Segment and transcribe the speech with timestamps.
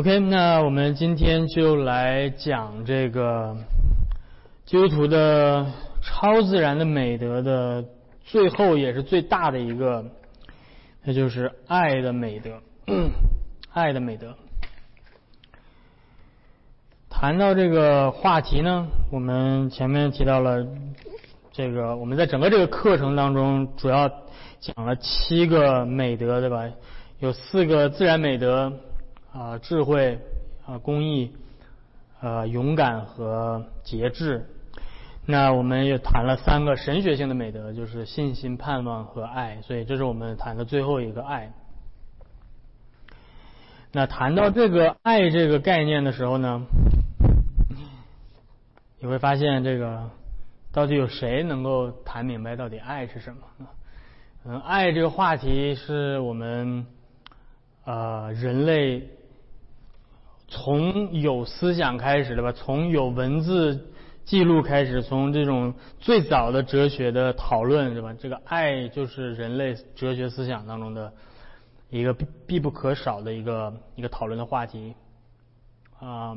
[0.00, 3.54] OK，那我们今天就来讲这个
[4.64, 5.66] 基督徒的
[6.02, 7.84] 超自然的美德的
[8.24, 10.02] 最后也是最大的一个，
[11.04, 12.62] 那就是爱的美德，
[13.74, 14.34] 爱的美德。
[17.10, 20.66] 谈到这个话题呢，我们前面提到了
[21.52, 24.08] 这个，我们在整个这个课程当中主要
[24.60, 26.70] 讲了七个美德，对吧？
[27.18, 28.72] 有四个自然美德。
[29.32, 30.18] 啊，智慧
[30.66, 31.32] 啊，公益，
[32.20, 34.44] 呃，勇敢和节制。
[35.24, 39.62] 那我们也谈了三个神学性的美德，就是信心、盼望和爱。
[39.62, 41.52] 所以这是我们谈的最后一个爱。
[43.92, 46.62] 那谈到这个爱这个概念的时候呢，
[48.98, 50.10] 你会发现这个
[50.72, 53.42] 到底有谁能够谈明白到底爱是什么？
[54.44, 56.84] 嗯，爱这个话题是我们
[57.84, 59.08] 啊人类。
[60.50, 62.50] 从有思想开始，对吧？
[62.50, 63.88] 从有文字
[64.24, 68.12] 记录开始，从这种最早的哲学的讨论，对吧？
[68.18, 71.12] 这个爱就是人类哲学思想当中的
[71.88, 74.94] 一个必必不可少的一个一个讨论的话题
[76.00, 76.36] 啊。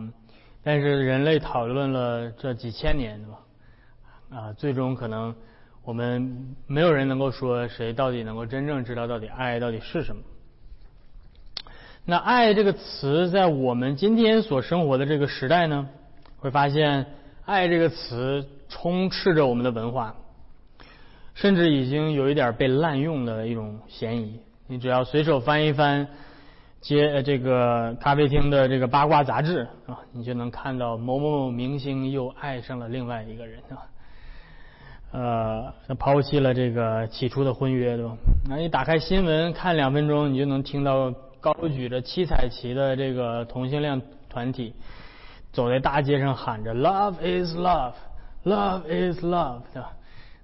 [0.64, 3.40] 但是人类讨论了这几千年，对吧？
[4.30, 5.36] 啊，最终可能
[5.84, 10.22] 我们没有人能够说谁到底能够真正知道到底爱到底是什么。
[12.06, 15.88] 那爱这个词，在我们今天所生活的这个时代呢，
[16.38, 17.06] 会发现
[17.46, 20.14] 爱这个词充斥着我们的文化，
[21.34, 24.38] 甚至已经有一点被滥用的一种嫌疑。
[24.68, 26.10] 你只要随手翻一翻
[26.82, 33.80] 接这个咖啡厅的这个八卦杂志啊，你就能看到某某某明星又爱上了另外一个人啊，
[35.88, 38.18] 呃，抛弃了这个起初的婚约，对吧？
[38.50, 41.14] 那你打开新闻看两分钟，你就能听到。
[41.44, 44.74] 高举着七彩旗的这个同性恋团体，
[45.52, 47.96] 走在大街上喊着 “Love is love,
[48.46, 49.84] love is love”，对？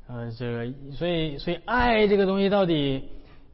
[0.10, 3.06] 呃，这个，所以，所以爱这个东西到底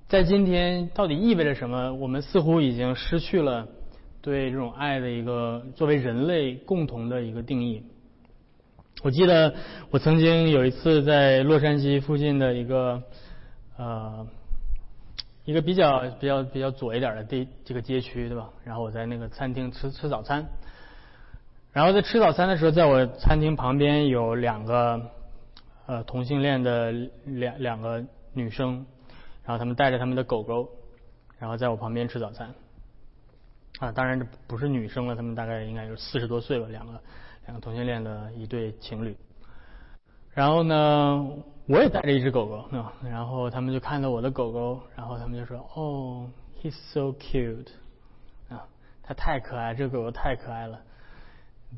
[0.08, 1.94] 在今天到底意味着什么？
[1.94, 3.68] 我们似乎已经失去了
[4.24, 7.84] 对这种爱的一个作为人类共同的一个定义。
[9.04, 9.54] 我记得
[9.92, 13.04] 我曾经有一次在洛杉矶附近的一个
[13.78, 14.26] 呃。
[15.46, 18.50] 一个比较比较比较左一点的地这个街区，对吧？
[18.64, 20.44] 然后我在那个餐厅吃吃早餐，
[21.72, 25.12] 然后在吃早餐的时候，在我餐厅旁边有两个
[25.86, 26.92] 呃同性恋的
[27.26, 28.86] 两两个女生，
[29.44, 30.68] 然后他们带着他们的狗狗，
[31.38, 32.52] 然后在我旁边吃早餐。
[33.80, 37.00] 啊，当然这不是女生了，他们大概应该有四十多岁吧，两个
[37.46, 39.16] 两个同性恋的一对情侣。
[40.34, 41.30] 然后呢？
[41.68, 46.30] 我也带着一只狗狗啊，然后他们就看到我的狗狗，然后他们就说：“哦
[46.62, 47.70] ，he's so cute，
[48.50, 48.68] 啊，
[49.02, 50.82] 它太可爱，这个狗狗太可爱了。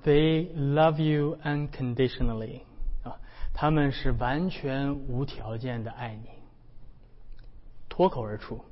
[0.04, 2.64] They love you unconditionally，
[3.06, 3.16] 啊，
[3.54, 6.30] 他们是完全无条件的爱你，
[7.88, 8.66] 脱口而出。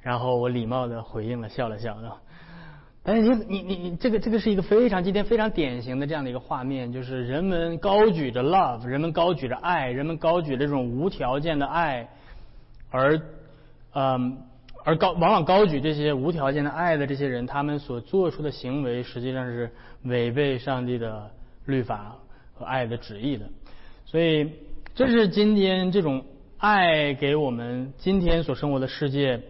[0.00, 2.22] 然后我礼貌的回应了，笑了笑，啊。
[3.12, 12.08] 但是你你你你这个这个是一个非常今天非常典型的这样的一个画面，就是人们高举着 love，人们高举着爱，人们高举这种无条件的爱，
[12.88, 13.20] 而
[13.94, 14.38] 嗯
[14.84, 19.72] 而高往往高举这些无条件的爱的这些人，他们所做出的行为实际上是
[20.04, 21.28] 违背上帝的
[21.64, 22.14] 律法
[22.54, 23.44] 和爱的旨意的，
[24.06, 24.52] 所以
[24.94, 26.24] 这是今天这种
[26.58, 29.42] 爱给我们今天所生活的世界。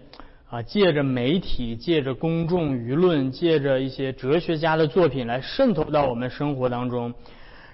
[0.51, 7.15] 啊，借着媒体，借着公众舆论，借着一些哲学家的作品来渗透到我们生活当中，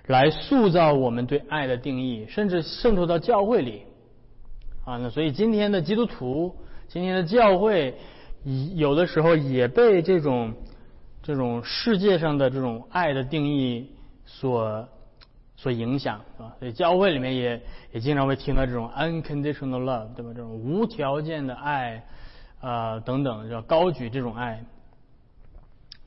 [0.09, 3.85] 来塑造我们对爱的定义，甚至渗透到教会里。
[4.85, 6.55] 啊，那所以今天的基督徒，
[6.87, 7.95] 今天的教会，
[8.75, 10.53] 有的时候也被这种
[11.23, 13.91] 这种世界上的这种爱的定义
[14.27, 14.87] 所
[15.57, 16.55] 所影响，是吧？
[16.59, 20.31] 所以教会里面也也经常会听到这种 unconditional love，对吧？
[20.35, 22.05] 这种无条件的爱。
[22.61, 24.65] 啊，等等，要高举这种爱。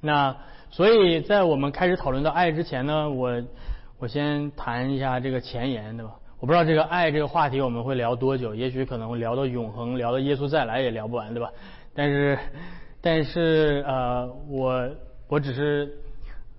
[0.02, 0.36] 那
[0.70, 3.44] 所以在我们开始讨论到爱之前呢，我
[4.00, 6.14] 我先谈一下这个前言，对吧？
[6.40, 11.52] 我不知道这个爱这个话题我们会聊多久，也许可能聊到永恒，聊到耶稣再来也聊不完，对吧？
[11.94, 12.40] 但是
[13.02, 14.90] 但是呃，我
[15.28, 15.94] 我只是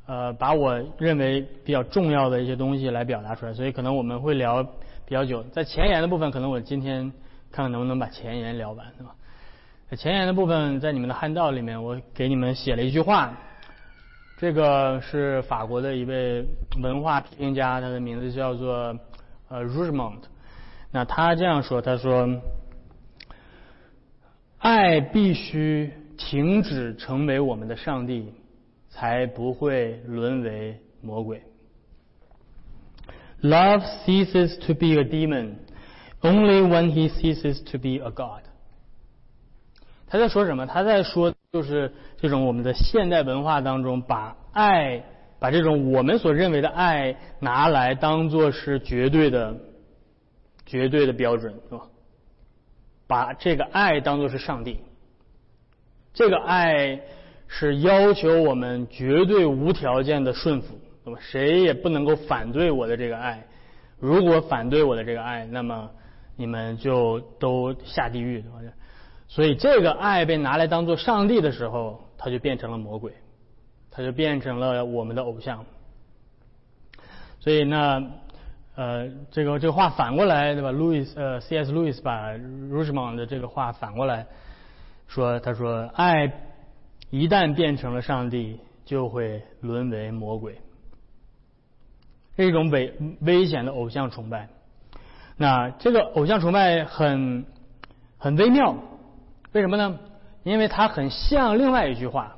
[0.07, 4.63] 呃把我认为比较重要的一些东西来表达出来，所以可能我们会聊
[5.07, 5.43] 比较久。
[5.45, 7.11] 在前言的部分，可能我今天
[7.51, 9.15] 看看能不能把前言聊完，对吧？
[9.97, 13.37] 前言的部分在你们的汉道里面，我给你们写了一句话。
[14.39, 16.47] 这个是法国的一位
[16.81, 18.97] 文化批评家，他的名字叫做
[19.49, 20.29] 呃 r u g e m o n t。
[20.93, 22.41] 那他这样说：“他说，
[24.59, 28.33] 爱必须停止成为我们的上帝，
[28.89, 31.43] 才不会沦为魔鬼。
[33.43, 35.57] Love ceases to be a demon
[36.23, 38.43] only when he ceases to be a god。
[40.11, 40.67] 他在说什么？
[40.67, 45.05] 他在说，就是这种我们的现代文化当中，把爱，
[45.39, 49.57] 把这种我们所认为的爱拿来当做是绝对的、
[50.67, 51.83] 绝对的标准，是吧？
[53.07, 54.81] 把这个爱当做是上帝，
[56.13, 57.01] 这个爱
[57.47, 63.47] 是要求我们绝对无条件的顺服，那么谁也不能够反对我的这个爱。
[63.99, 65.89] 如果反对我的这个爱，那么
[66.35, 68.59] 你们就都下地狱，对吧？
[69.33, 73.13] 所以这个爱被拿来当做上帝的时候，它就变成了魔鬼，
[73.89, 75.65] 它就变成了我们的偶像。
[77.39, 78.11] 所以呢，
[78.75, 80.73] 呃，这个这个话反过来，对吧？
[80.73, 81.71] 路易斯呃，C.S.
[81.71, 84.27] 路易斯把 r u s h m a n 的这个话反过来
[85.07, 86.33] 说，他说，爱
[87.11, 90.59] 一旦变成了上帝，就会沦为魔鬼，
[92.37, 94.49] 是一种危危险的偶像崇拜。
[95.37, 97.47] 那这个偶像崇拜很
[98.19, 98.75] 很微妙。
[99.53, 99.99] 为什么呢？
[100.43, 102.37] 因为它很像另外一句话，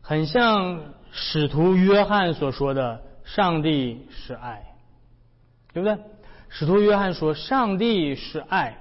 [0.00, 4.74] 很像使徒约翰所说的“上帝是爱”，
[5.74, 5.98] 对不对？
[6.48, 8.78] 使徒约翰说“上帝是爱”，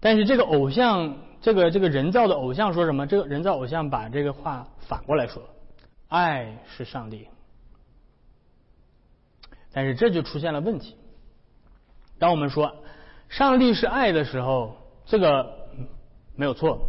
[0.00, 3.06] 但是这个偶像，这个这个人造的偶像说什么？
[3.06, 5.42] 这个人造偶像把这个话反过来说
[6.08, 7.26] ：“爱是上帝。”
[9.72, 10.96] 但是这就出现了问题。
[12.18, 12.76] 当我们说
[13.28, 14.76] “上帝是爱”的时候，
[15.06, 15.58] 这个。
[16.40, 16.88] 没有错，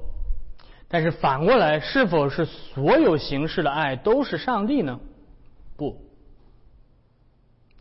[0.87, 4.97] 但是反过来，是否是所有形式的爱都是上帝呢？
[5.75, 5.97] 不，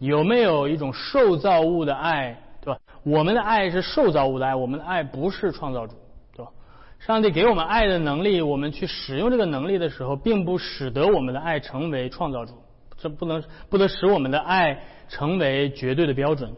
[0.00, 2.80] 有没有一种受造物的爱，对吧？
[3.04, 5.94] 我们的爱是受造物的爱，我们的爱不是创造主，
[6.34, 6.50] 对吧？
[6.98, 12.54] 上帝给我们爱的能力，我们去使用这个能力的时候，并不使得我们的爱成为创造主，
[12.98, 16.52] 这不能不得使我们的爱成为绝对的标准，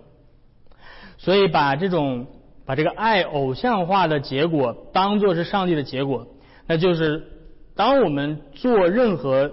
[1.19, 2.27] 所以把这种。
[2.65, 6.29] 把这个爱偶像化的结果当做是上帝的结果，
[6.67, 7.25] 那就是
[7.75, 9.51] 当我们做任何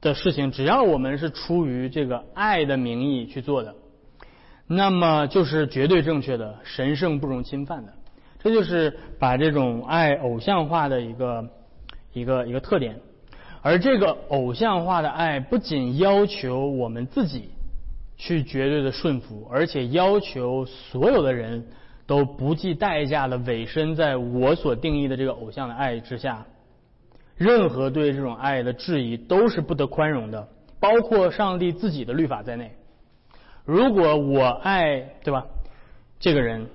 [0.00, 3.74] 的事情，只要我们是出于这个爱的名义去做的，
[4.66, 7.92] 那么就是绝对正确的、神圣不容侵犯的。
[8.42, 11.48] 这就是把这种爱偶像化的一个
[12.14, 12.98] 一个一个特点。
[13.60, 17.50] 而这个偶像化的爱不仅要求我们自己
[18.16, 21.66] 去绝对的顺服，而且要求所有的人。
[22.06, 26.46] 都不计代价的委身在我所定义的这个偶像的爱之下，
[27.36, 30.48] 任何对这种爱的质疑都是不得宽容的，
[30.80, 32.76] 包括上帝自己的律法在内。
[33.64, 35.46] 如果我爱，对吧？
[36.18, 36.66] 这个人，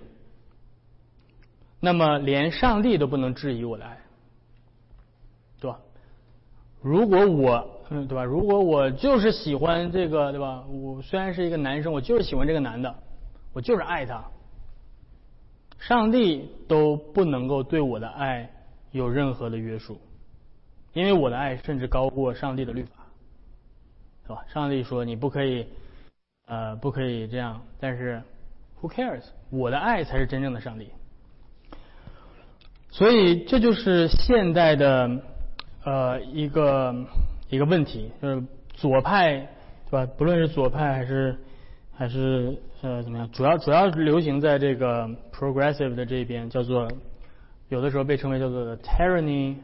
[1.80, 3.98] 那么连上帝都不能质疑我的爱，
[5.60, 5.80] 对吧？
[6.82, 8.24] 如果我，嗯，对吧？
[8.24, 10.64] 如果我就是喜欢这个，对吧？
[10.70, 12.96] 我虽然是一个男生，我就是喜欢这个男的，
[13.54, 14.24] 我就是爱他。
[15.80, 18.50] 上帝都不能够对我的爱
[18.92, 20.00] 有任何的约束，
[20.94, 23.06] 因为我的爱甚至高过上帝的律法，
[24.24, 24.44] 是吧？
[24.52, 25.68] 上帝说你不可以，
[26.48, 28.22] 呃，不可以这样，但是
[28.82, 29.24] Who cares？
[29.50, 30.90] 我的爱才是真正的上帝。
[32.90, 35.22] 所以这就是现代的
[35.86, 37.06] 呃一个
[37.50, 38.44] 一个问题，就是
[38.74, 39.48] 左派，
[39.90, 40.12] 对吧？
[40.18, 41.38] 不论是左派还是。
[41.98, 43.32] 还是呃怎么样？
[43.32, 46.88] 主要主要流行在这个 progressive 的这边，叫做
[47.70, 49.56] 有的时候被称为叫做 tyranny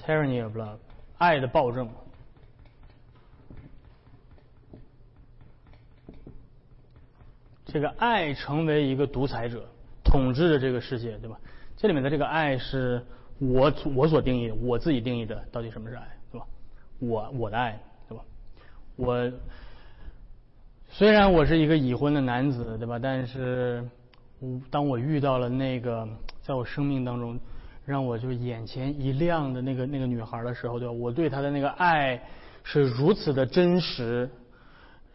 [0.00, 0.78] tyranny of love
[1.18, 1.90] 爱的暴政。
[7.66, 9.68] 这个爱成为一个独裁者，
[10.04, 11.36] 统治着这个世界，对吧？
[11.76, 13.04] 这里面的这个爱是
[13.40, 16.17] 我我所定义，我自己定义的，到底什么是爱？
[16.98, 17.78] 我我的爱，
[18.08, 18.24] 对吧？
[18.96, 19.32] 我
[20.90, 22.98] 虽然我是一个已婚的男子，对吧？
[22.98, 23.86] 但是，
[24.70, 26.08] 当我遇到了那个
[26.42, 27.38] 在我生命当中
[27.84, 30.92] 让我就眼前一亮的那个那个女孩的时候，对吧？
[30.92, 32.20] 我对她的那个爱
[32.64, 34.28] 是如此的真实，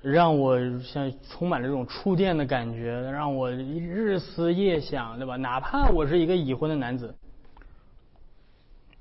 [0.02, 5.36] 让我像充满了这种触电的感觉，让我日思夜想，对吧？
[5.36, 7.14] 哪怕我是一个已婚的男子。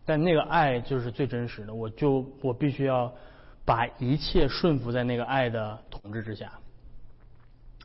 [0.04, 3.12] 但那个爱就是最真实的，我就我必须要
[3.64, 6.52] 把一切顺服在那个爱的统治之下，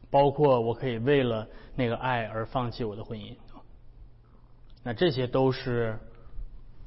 [0.10, 3.36] 包括我可以为了那个爱而放弃我的婚姻。
[4.84, 5.98] 那这些都是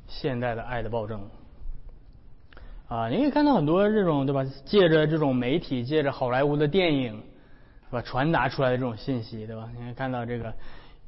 [0.07, 1.21] 现代的爱的暴政
[2.89, 3.09] 啊！
[3.09, 4.45] 你可以看到很多这种对吧？
[4.65, 7.23] 借着这种媒体，借着好莱坞的电影，
[7.89, 8.03] 是吧？
[8.03, 9.69] 传达出来的这种信息，对吧？
[9.77, 10.53] 你可以看到这个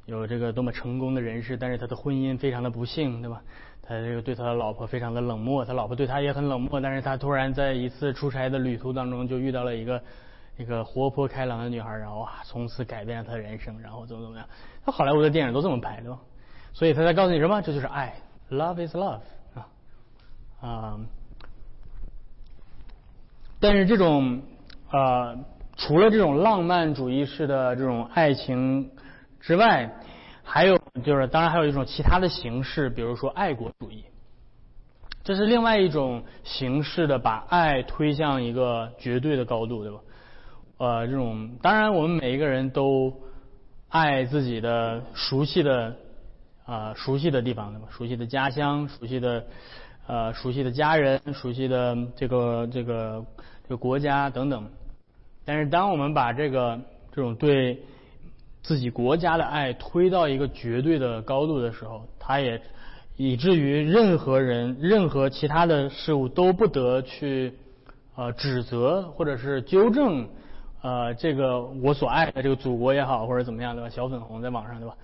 [0.05, 3.41] 有这个多么成功的人士，但是他的婚姻非常的不幸，对吧？
[3.85, 10.01] 他这个对他的老婆非常的冷漠，他老婆对他也很冷漠，但是他突然在一次出差的旅途当中就遇到了一个
[10.57, 14.47] 一个活泼开朗的女孩，然后哇，从此改变了他的人生，然后怎么怎么样？
[14.85, 16.17] 那好莱坞的电影都这么拍，对吧？
[16.73, 17.61] 所以他在告诉你什么？
[17.61, 18.15] 这就是爱
[18.49, 19.21] ，love is love
[19.53, 19.67] 啊
[20.61, 20.99] 啊！
[23.59, 24.41] 但是这种
[24.91, 25.37] 呃，
[25.75, 28.89] 除了这种浪漫主义式的这种爱情。
[29.45, 29.93] 之外，
[30.41, 34.05] 还有就是，当然还有一种其他的形式，比如说爱国主义，
[35.23, 39.99] 这是另外一种形式的把爱推向一个绝对的高度，对吧？
[40.77, 43.11] 呃，这种当然我们每一个人都
[43.89, 45.95] 爱自己的熟悉的
[46.65, 47.87] 啊熟悉的地方，对吧？
[47.89, 49.45] 熟悉的家乡，熟悉的
[50.05, 53.25] 呃熟悉的家人，熟悉的这个这个
[53.63, 54.69] 这个国家等等。
[55.43, 56.79] 但是当我们把这个
[57.11, 57.83] 这种对
[58.63, 62.59] 自己国家的爱推到一个绝对的高度的时候，他也
[63.17, 67.53] 以至于任何人、任何其他的事物都不得去
[68.15, 70.27] 呃指责或者是纠正
[70.81, 73.89] 呃这个我所爱的这个祖国也好或者怎么样对吧？
[73.89, 74.95] 小粉红在网上对吧？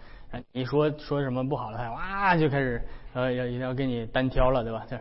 [0.54, 2.82] 你说说什么不好的，他哇就开始
[3.14, 4.86] 呃要一定要跟你单挑了对吧？
[4.90, 5.00] 这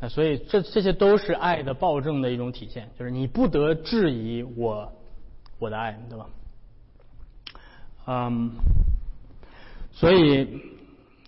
[0.00, 4.90] 那所以这这些都是爱的暴政的一种体现，就是你不得质疑我
[5.58, 6.26] 我的爱对吧？
[8.10, 8.52] 嗯，
[9.92, 10.62] 所以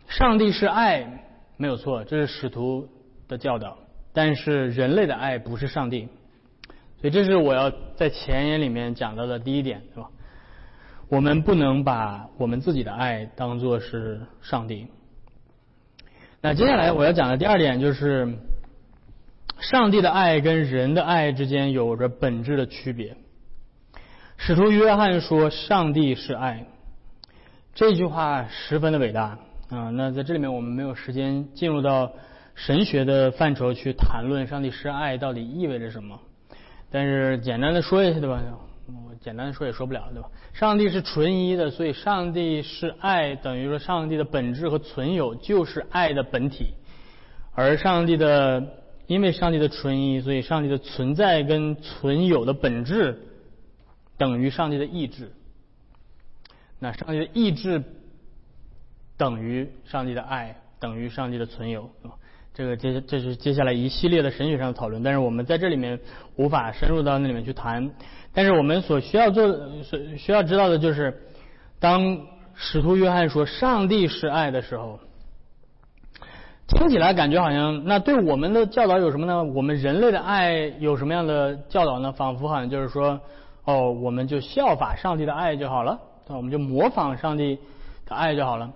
[0.08, 1.26] 上帝是爱，
[1.58, 2.88] 没有错，这是使徒
[3.28, 3.76] 的教导。
[4.14, 6.08] 但是人类的爱不是上帝，
[6.98, 10.08] 所以这是我要在前言里面讲到的第一点，对吧？
[11.10, 14.86] 我们不能把我们自己的爱当做是上帝。
[16.40, 18.38] 那接下来我要讲的第二点就是，
[19.58, 23.16] 上帝的爱跟人的爱之间有着本质的区别。
[24.42, 26.64] 使徒约翰说：“上帝是爱。”
[27.76, 29.90] 这句话十分的伟大啊！
[29.90, 32.10] 那在这里面，我们没有时间进入到
[32.54, 36.18] 神学的范畴去谈论上帝是爱到底意味着什么。
[36.90, 38.40] 但是简单的说一下，对吧？
[38.86, 40.30] 我简单的说也说不了，对吧？
[40.54, 46.72] 上帝是纯一的，所以上帝是爱，等于说上帝的本质和存有就是爱的本体。
[47.52, 48.66] 而上帝的，
[49.06, 53.26] 因为上帝的纯一，所以上帝的存在跟存有的本质。
[54.20, 55.32] 等于上帝的意志，
[56.78, 57.82] 那上帝的意志
[59.16, 61.88] 等于上帝的爱，等于上帝的存有。
[62.52, 65.98] 这个接这是接下来一系列的神学上的讨论，但是我们在这里面
[66.36, 67.92] 无法深入到那里面去谈。
[68.34, 71.22] 但是我们所需要做、所需要知道的就是，
[71.78, 72.20] 当
[72.54, 75.00] 使徒约翰说上帝是爱的时候，
[76.66, 79.42] 听起来感觉好像那对我们的教导有什么呢？
[79.42, 82.12] 我们人类的爱有什么样的教导呢？
[82.12, 83.18] 仿佛好像就是说。
[83.70, 87.58] 哦，我们就效法上帝的爱就好了，我们就模仿上帝
[88.04, 88.72] 的爱就好了。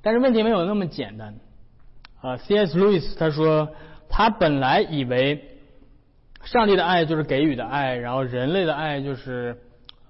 [0.00, 1.34] 但是问题没有那么简单。
[2.22, 2.78] 啊，C.S.
[2.78, 3.68] Lewis 他说，
[4.08, 5.44] 他本来以为
[6.44, 9.58] 上帝的爱就是给予的爱，然后人类的爱就是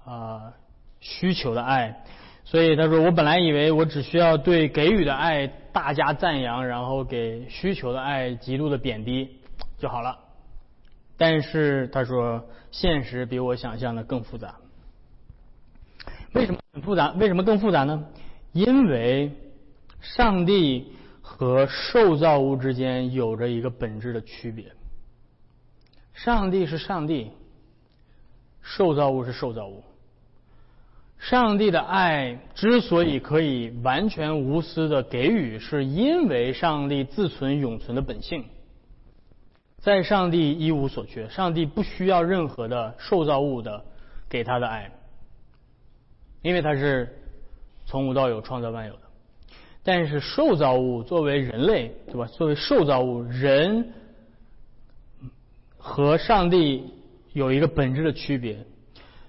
[0.05, 0.53] 啊
[1.01, 2.03] 需求的爱。
[2.45, 9.41] 所以他说，我本来以为我只需要对给予的爱大加赞扬，然后给需求的爱极度的贬低
[9.79, 10.17] 就好了。
[11.17, 14.55] 但是他说，现实比我想象的更复杂。
[16.33, 17.11] 为什么很复杂？
[17.11, 18.05] 为什么更复杂呢？
[18.51, 19.31] 因为
[20.01, 24.71] 上帝和受造物之间有着一个本质的区别。
[26.13, 27.31] 上帝是上帝，
[28.61, 29.83] 受造物是受造物。
[31.19, 38.45] 上帝的爱之所以可以完全无私的给予，是因为上帝自存永存的本性。
[39.83, 43.83] 在上帝一无所缺，上帝不需要任何的受造物的
[44.29, 44.89] 给他的爱，
[46.41, 47.21] 因为他是
[47.85, 48.99] 从无到有创造万有的。
[49.83, 52.25] 但是受造物作为人类，对吧？
[52.27, 53.93] 作为受造物，人
[55.77, 56.93] 和上帝
[57.33, 58.65] 有一个本质的区别，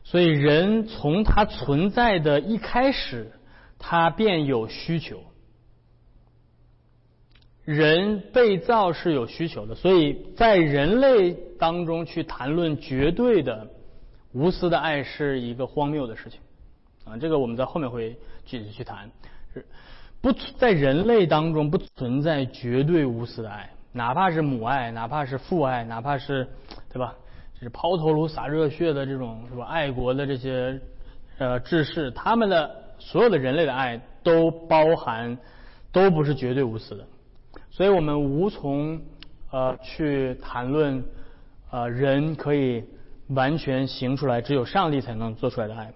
[0.05, 3.33] 所以人从他存在的一开始，
[3.77, 5.21] 他便有需求。
[7.65, 13.67] 人被造是有需求的，所以在人类当中去谈论绝对的
[14.33, 16.41] 无私的爱是一个荒谬的事情
[17.05, 17.17] 啊！
[17.17, 19.11] 这个我们在后面会具体去谈。
[19.55, 19.65] 是
[20.21, 26.47] 不在人类当中不存在绝对无私的爱，哪怕是母爱，哪怕是父爱，哪怕是
[26.93, 27.15] 对吧？
[27.55, 29.65] 就是抛头颅洒热血的这种是吧？
[29.65, 30.81] 爱国的这些
[31.39, 35.39] 呃志士，他们的所有的人类的爱都包含，
[35.93, 37.07] 都不是绝对无私的。
[37.75, 39.03] 所以我们无从
[39.51, 41.05] 呃去谈论
[41.73, 42.85] 呃人可以
[43.27, 45.93] 完全行出来，只有上帝才能做出来的爱。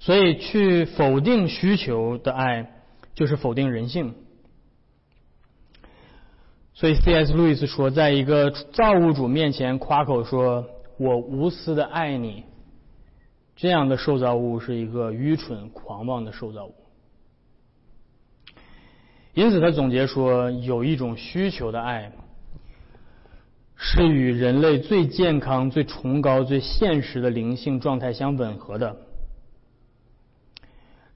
[0.00, 2.82] 所以去否定需求的爱，
[3.14, 4.16] 就是否定人性。
[6.74, 7.32] 所以 C.S.
[7.32, 10.66] 路易斯说，在一个造物主面前夸口说
[10.98, 12.42] “我无私的爱你”，
[13.54, 16.74] 这样的受造物是一个愚蠢狂妄的受造物。
[19.34, 22.12] 因此，他总结说，有一种需求的爱，
[23.76, 28.96] 是与人类最健康、最崇高、最现实的灵性状态相吻合的，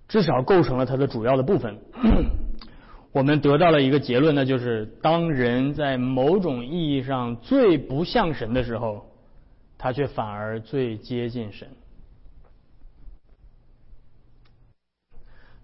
[0.09, 1.79] 至少构成了它的主要的部分。
[3.13, 9.07] 我们得到了一个结论，那就是当人在某种意义上最不像神的时候，
[9.79, 11.69] 他却反而最接近神。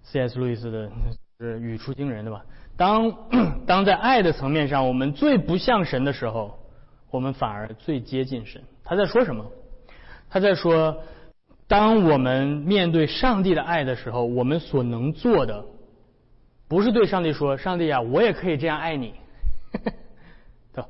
[0.05, 0.39] C.S.
[0.39, 0.91] 路易斯的
[1.39, 2.45] 是语出惊人，对吧？
[2.77, 3.15] 当
[3.67, 6.59] 当在爱的层面上，我们最不像神的时候，
[7.11, 8.63] 我们反而最接近神。
[8.83, 9.45] 他在说什么？
[10.29, 11.03] 他在说，
[11.69, 15.65] 当我们面对上帝的爱的时候，我们所能做的。
[16.67, 19.15] 不是对上帝说：“上帝啊，我也可以这样爱你。
[20.73, 20.89] ”对吧？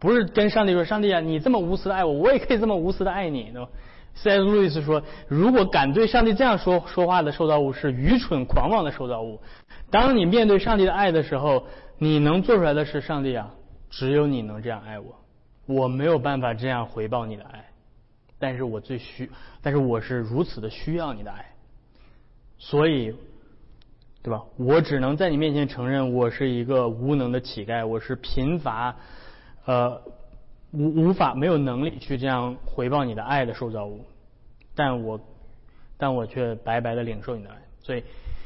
[0.00, 3.68] 不是跟上帝说：“上帝啊，你这么无私的爱我，我也可以这么无私的爱你。”对吧
[4.14, 4.38] ？C.S.
[4.38, 9.40] 路易斯说：“如果敢对上帝这样说说话的受造物是愚蠢狂妄的受造物。
[9.90, 11.66] 当你面对上帝的爱的时候，
[11.98, 13.54] 你能做出来的是：上帝啊，
[13.90, 15.14] 只有你能这样爱我，
[15.66, 17.64] 我没有办法这样回报你的爱。
[18.38, 19.30] 但是我最需，
[19.62, 21.46] 但是我是如此的需要你的爱，
[22.58, 23.14] 所以。”
[24.24, 24.42] 对吧？
[24.56, 28.96] 我只能在你面前承认我是一个无能的乞丐，我是贫乏，
[29.66, 30.00] 呃，
[30.74, 34.04] 无无法没有能力去这样回报你的爱的受造物，
[34.74, 35.20] 但我，
[35.96, 38.02] 但我却白白的领受你的爱，所以，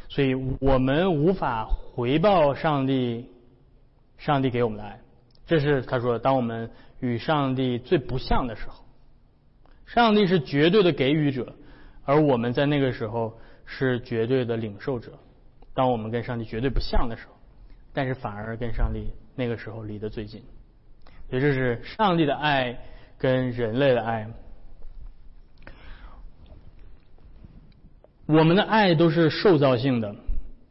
[0.08, 3.30] 所以我们无法回报上帝，
[4.18, 5.00] 上帝给我们的爱，
[5.47, 6.70] 这是他说，当我们
[7.00, 8.85] 与上帝最不像的时候，
[9.87, 11.54] 上帝是绝对的给予者，
[12.04, 15.12] 而我们在那个时候是绝对的领受者。
[15.75, 17.35] 当我们跟上帝绝对不像的时候，
[17.94, 20.42] 但是反而跟上帝那个时候离得最近，
[21.30, 22.78] 也就是上帝的爱
[23.18, 24.28] 跟人类的爱，
[28.26, 30.14] 我们的爱都是受造性的，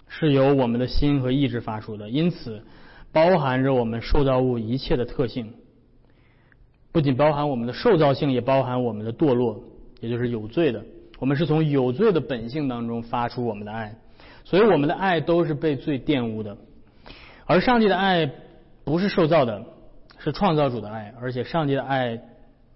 [0.08, 2.64] 是由我们的心和意志发出的，因此
[3.12, 5.54] 包含着我们受造物一切的特性，
[6.92, 9.62] 不仅包含我们的受造性，也包含我们的堕落，
[10.00, 10.84] 也就是有罪的。
[11.20, 13.96] 我们是从有罪的本性当中发出我们的爱。
[14.44, 16.56] 所以我们的爱都是被罪玷污的，
[17.46, 18.32] 而上帝的爱
[18.86, 19.66] 不是受造的，
[20.18, 22.20] 是创造主的爱，而且上帝的爱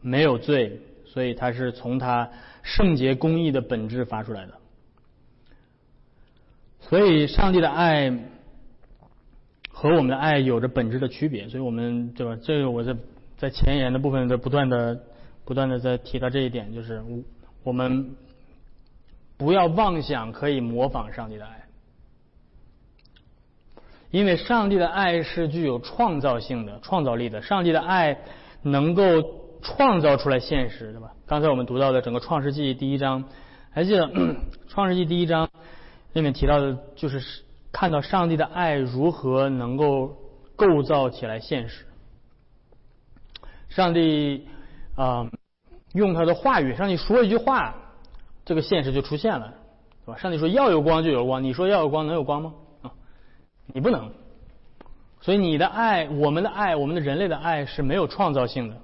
[0.02, 2.30] 没有罪，所以它是从他
[2.64, 4.54] 圣洁公义的本质发出来的。
[6.80, 8.12] 所以上帝的爱
[9.70, 12.38] 和我们的爱有着本质的区别，所以我们对吧？
[12.44, 12.96] 这个我在
[13.38, 15.02] 在前言的部分在不断的
[15.46, 17.02] 不断的在提到这一点，就是
[17.64, 18.16] 我们
[19.38, 21.61] 不要妄想可以模仿上帝的爱。
[24.12, 28.20] 因为上帝的爱是具有创造性的、创造力的，上帝的爱
[28.62, 29.04] 能够
[29.62, 31.14] 创造出来现实，对吧？
[31.26, 33.24] 刚才我们读到的整个创世纪第一章，
[33.72, 34.12] 还记得
[34.68, 35.50] 创世纪第一章
[36.12, 37.22] 里面提到的，就是
[37.72, 40.18] 看到上帝的爱如何能够
[40.58, 41.86] 构造起来现实。
[43.70, 44.46] 上帝
[44.98, 45.32] 啊，
[45.94, 47.76] 用他的话语，上帝说一句话，
[48.44, 49.54] 这个现实就出现了，
[50.06, 50.20] 对吧？
[50.20, 52.54] 上帝说要有光就有光，你说要有光能有光吗？
[53.74, 54.12] 你不能，
[55.22, 58.76] 所以你的爱，我们的爱，我们的人类的爱是没有创造性的，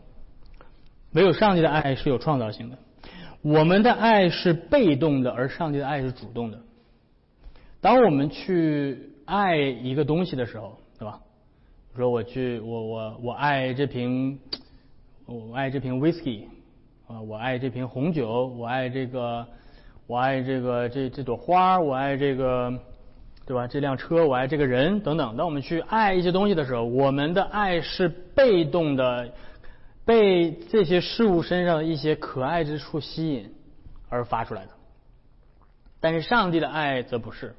[1.11, 2.77] 没有上帝的爱是有创造性的。
[3.41, 6.59] 我们的爱是被动的，而上帝的爱是主动的。
[7.81, 11.19] 当我们去爱一个东西的时候，对吧？
[11.95, 14.39] 说我去，我我我爱这瓶，
[15.25, 16.45] 我爱这瓶 whisky
[17.07, 19.45] 啊，我爱这瓶红酒，我爱这个，
[20.07, 22.73] 我爱这个这这朵花，我爱这个。
[23.47, 23.65] 对吧？
[23.65, 25.37] 这辆车，我爱这个人，等等。
[25.37, 29.31] 当我们去爱一些东西的时候，我们的爱是被动的，
[30.03, 33.55] 被这些事物身上的一些可爱之处吸引
[34.09, 34.71] 而发出来的。
[36.01, 37.55] 但是上帝的爱则不是，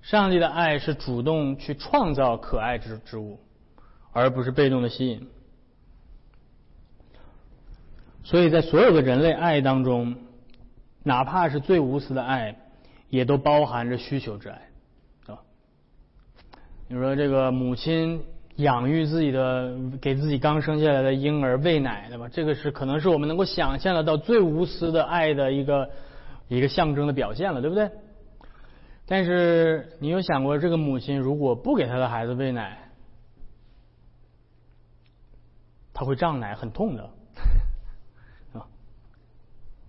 [0.00, 3.40] 上帝的爱是主动去创造可爱之之物，
[4.12, 5.28] 而不是被动的吸引。
[8.22, 10.14] 所以在所有的人类爱当中，
[11.02, 12.54] 哪怕是最无私的爱，
[13.08, 14.68] 也都包含着需求之爱。
[16.88, 18.22] 你说这个母亲
[18.56, 22.28] 养育自己的，给自己刚生下来的婴儿喂奶，对吧？
[22.28, 25.90] 这个是可能是我们能够想象得到最无私的爱的一个
[26.48, 27.90] 一个象征的表现了，对不对？
[29.06, 32.90] 但是你有想过，这个母亲如果不给她的孩子喂奶，
[35.92, 37.10] 她会胀奶，很痛的，
[38.52, 38.66] 啊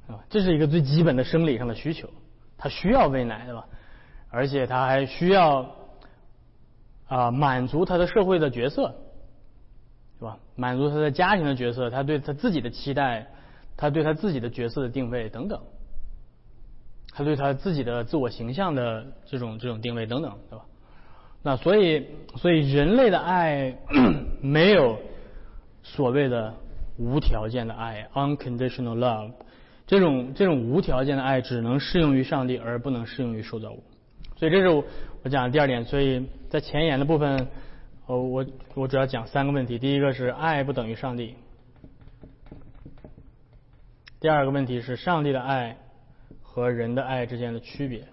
[0.08, 2.10] 啊，这是一个最基本的生理上的需求。
[2.58, 3.66] 他需要喂奶，对吧？
[4.30, 5.76] 而且他还需要
[7.08, 8.96] 啊满足他的社会的角色，
[10.20, 10.38] 是吧？
[10.56, 13.28] 满足他的家庭的角色，他对他自己的期待，
[13.78, 15.62] 他对他自己的角色的定位等等，
[17.12, 20.66] 他对他自己的自我形象的这种这种定位等等，对吧？
[21.44, 23.78] 那所以所以人类的爱
[24.42, 24.98] 没有
[25.84, 26.54] 所谓的
[26.98, 29.32] 无条件的爱 （unconditional love）。
[29.86, 33.84] 这种这种无条件的爱只能适用于上帝，而不能适用于受造物。
[34.38, 34.84] 所以这是
[35.26, 35.84] 我讲的第二点。
[35.86, 37.48] 所以在前言的部分，
[38.06, 39.80] 呃，我我主要讲三个问题。
[39.80, 41.36] 第一个是爱不等于上帝。
[44.20, 45.78] 第二个问题是上帝的爱
[46.44, 48.08] 和人的爱之间的区别。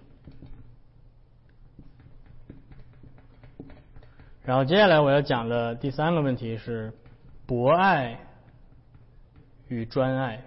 [4.41, 6.91] 然后接下来我要讲的第三个问题是
[7.45, 8.19] 博爱
[9.67, 10.41] 与专爱。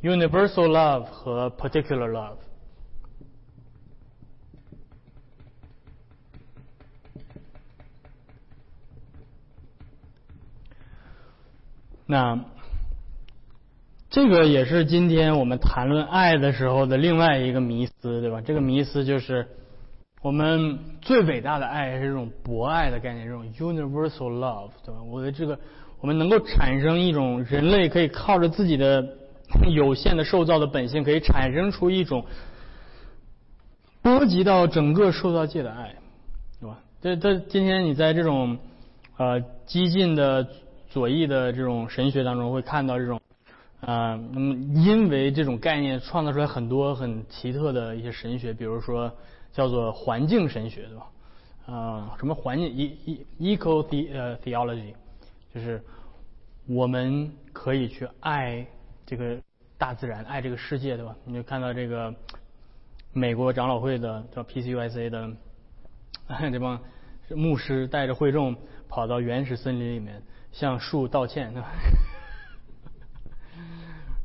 [0.00, 2.36] Universal love 和 particular love。
[12.06, 12.40] 那
[14.08, 18.40] 这个也是今天我们谈论爱的时候的另外一个迷思，对吧？
[18.40, 19.46] 这个迷思就是
[20.22, 25.02] 我们最伟大的爱是这种博爱的概念，这种 universal love，对吧？
[25.02, 25.58] 我的这个
[26.00, 29.06] 我们能够产生一种人类可以靠着自己的。
[29.68, 32.24] 有限的受造的本性可以产生出一种
[34.02, 35.94] 波及到整个受造界的爱，
[36.60, 36.80] 对吧？
[37.00, 38.58] 这这今天你在这种
[39.16, 40.48] 呃激进的
[40.96, 43.20] 左翼的这种神学当中会看到这种
[43.80, 49.12] 啊，那么因为这种概念创造出来很多很奇特的一些神学，比如说
[49.52, 51.06] 叫做环境神学，对吧？
[51.66, 54.94] 啊，什么环境 e e eco the 呃 theology，
[55.54, 55.82] 就是
[56.66, 58.66] 我们可以去爱。
[59.04, 59.36] 这个
[59.76, 61.14] 大自然爱这个世界，对吧？
[61.26, 62.14] 你就看到这个
[63.12, 65.30] 美国长老会的叫 PCUSA 的
[66.50, 66.80] 这帮
[67.34, 68.56] 牧师带着会众
[68.88, 70.22] 跑到原始森林里面
[70.56, 71.68] 向树道歉，对吧？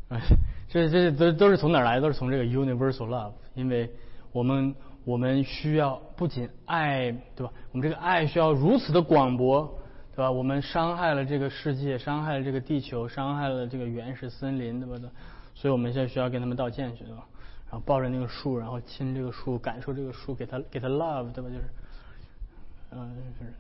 [0.70, 2.00] 这这都都是从哪儿来？
[2.00, 3.92] 都是从这个 universal love，因为
[4.32, 7.52] 我们我们需要不仅爱，对吧？
[7.74, 9.78] 我们这个爱需要如此的广博。
[10.14, 10.30] 对吧？
[10.30, 15.10] 我们伤害了这个世界，伤害了这个地球，伤害了这个原始森林，对吧？
[15.56, 17.26] 所以我们现在需要跟他们道歉去，对吧？
[17.70, 21.50] 然后抱着那个树，然后亲这个树，感受这个树，给他给他 love，对吧？
[21.50, 21.64] 就是，
[22.92, 23.54] 嗯，是。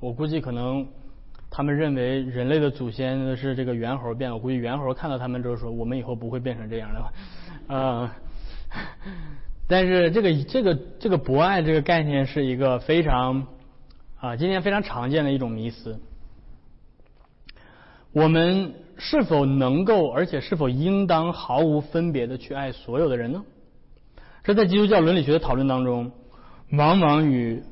[0.00, 0.84] 我估计可能
[1.52, 7.12] 他们认为人类的祖先是这个猿猴变，我估计猿猴看到他们之后说，我们以后不会变成这样的吧？
[7.76, 8.16] 啊。
[9.68, 13.46] 但是这个这个这个博爱这个概念是一个非常。
[14.18, 15.98] 啊，今天非常常见的一种迷思，
[18.12, 23.42] 我们是否能够，而且是否应当毫无分别的去爱所有的人呢？
[24.44, 26.12] 这在基督教伦理学的讨论当中，
[26.70, 27.64] 往往与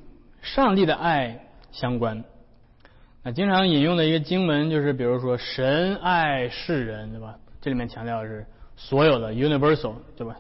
[0.43, 2.25] 上帝的爱相关。
[3.23, 7.37] 那经常引用的一个经文就是，比如说神爱世人，对吧？
[7.61, 10.37] 这里面强调的是所有的 universal，对吧？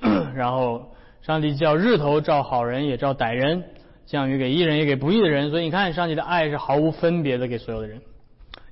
[0.34, 3.64] 然后上帝叫日头照好人也照歹人。
[4.06, 8.00] 降雨给义人也给不义的人，所以你看，上帝的爱是毫无分别的给所有的人。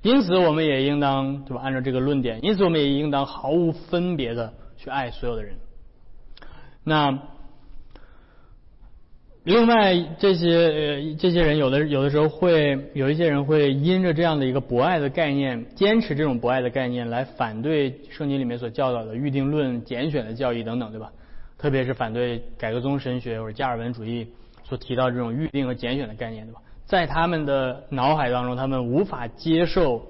[0.01, 1.63] 因此，我们也应当对吧？
[1.63, 5.55] 按照这个论点，因此我们也应当毫无分别的去爱所有的人。
[6.83, 7.17] 那
[9.49, 21.11] 另外这些呃这些人，有的有的时候会有一些人会因着这样的一个博爱的概念，坚持这种博爱的概念来反对圣经里面所教导的预定论、拣选的教义等等，对吧？
[21.57, 24.27] 特别是反对改革宗神学或者加尔文主义。
[24.65, 26.61] 所提到这种预定和拣选的概念，对吧？
[26.85, 30.05] 在他们的脑海当中，他们无法接受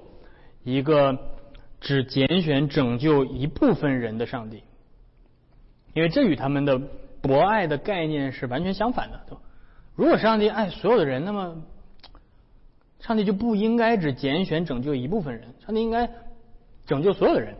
[0.64, 1.16] 一个
[1.80, 4.62] 只拣选拯救一部分人的上帝，
[5.94, 6.78] 因为这与他们的
[7.22, 9.40] 博爱的概念是完全相反的，对吧？
[9.94, 11.56] 如果上帝爱所有的人，那么
[13.00, 16.10] 上帝就不应该只拣选拯救一部分人，上帝应该
[16.86, 17.54] 拯救所有的人，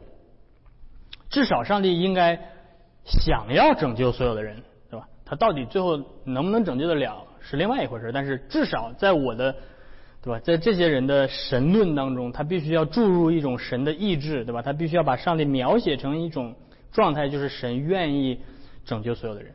[1.28, 2.40] 至少上帝应该
[3.04, 4.62] 想要拯救所有的人。
[4.90, 9.54] 对吧他到底最后能不能拯救得了是另外一回事，但是至少在我的，
[10.20, 10.40] 对吧？
[10.40, 14.60] 在这些人的神论当中，他必须要注入一种神的意志，对吧？
[14.62, 16.54] 他必须要把上帝描写成一种
[16.90, 18.40] 状态，就是神愿意
[18.90, 19.54] 拯救所有的人。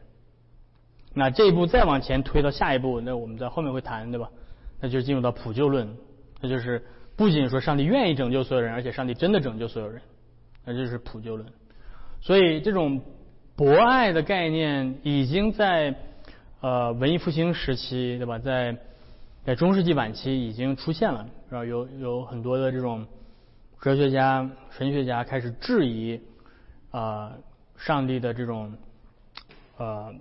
[1.13, 4.31] 那这一步再往前推到下一步，那我们在后面会谈，对吧？
[4.79, 5.95] 那就进入到普救论，
[6.41, 6.83] 那就是
[7.15, 10.01] 不仅说上帝愿意拯救所有人，而且上帝真的拯救所有人，
[10.65, 11.47] 那就是普救论。
[12.21, 13.01] 所以这种。
[13.57, 15.95] 博爱的概念已经在
[16.59, 18.37] 呃文艺复兴时期，对吧？
[18.37, 18.75] 在
[19.45, 23.07] 在中世纪晚期已经出现了，然后有有很多的这种
[23.79, 26.19] 哲学家、神学家开始质疑
[26.91, 27.31] 啊，
[27.77, 28.73] 上帝的这种
[29.77, 30.13] 呃，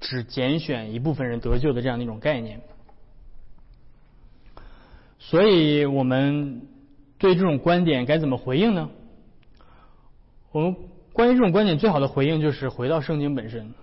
[0.00, 2.60] 只拣选一部分人得救的这样的一种概念。
[5.18, 6.62] 所以我们
[7.18, 8.90] 对这种观点该怎么回应呢？
[10.52, 10.76] 我们
[11.12, 13.74] 关于这种观点最好的回应就是回到圣经本身。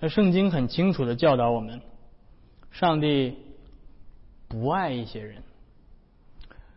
[0.00, 1.80] 那圣经很清楚的教导我们，
[2.70, 3.36] 上帝
[4.48, 5.42] 不爱一些人，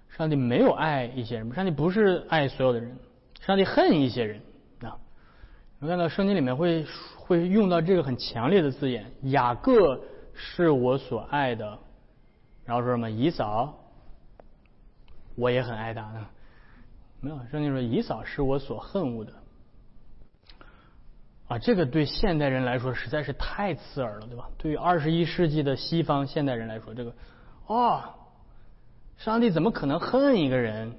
[0.09, 2.97] 上帝没有爱一些人，上帝不是爱所有的人，
[3.39, 4.41] 上帝恨一些人。
[5.83, 6.85] 我看到圣经里面会
[7.17, 9.99] 会用到这个很强烈的字眼：雅各
[10.33, 11.77] 是我所爱的，
[12.63, 13.77] 然后说什么以扫。
[15.35, 16.25] 我也很爱他呢，
[17.19, 19.33] 没有圣经说以扫是我所恨恶的
[21.49, 24.47] 啊，这个对现代人来说实在是太刺耳了，对吧？
[24.57, 27.13] 对于二十一世纪的西方现代人来说，这个
[27.67, 28.03] 哦，
[29.17, 30.95] 上帝怎么可能恨一个人？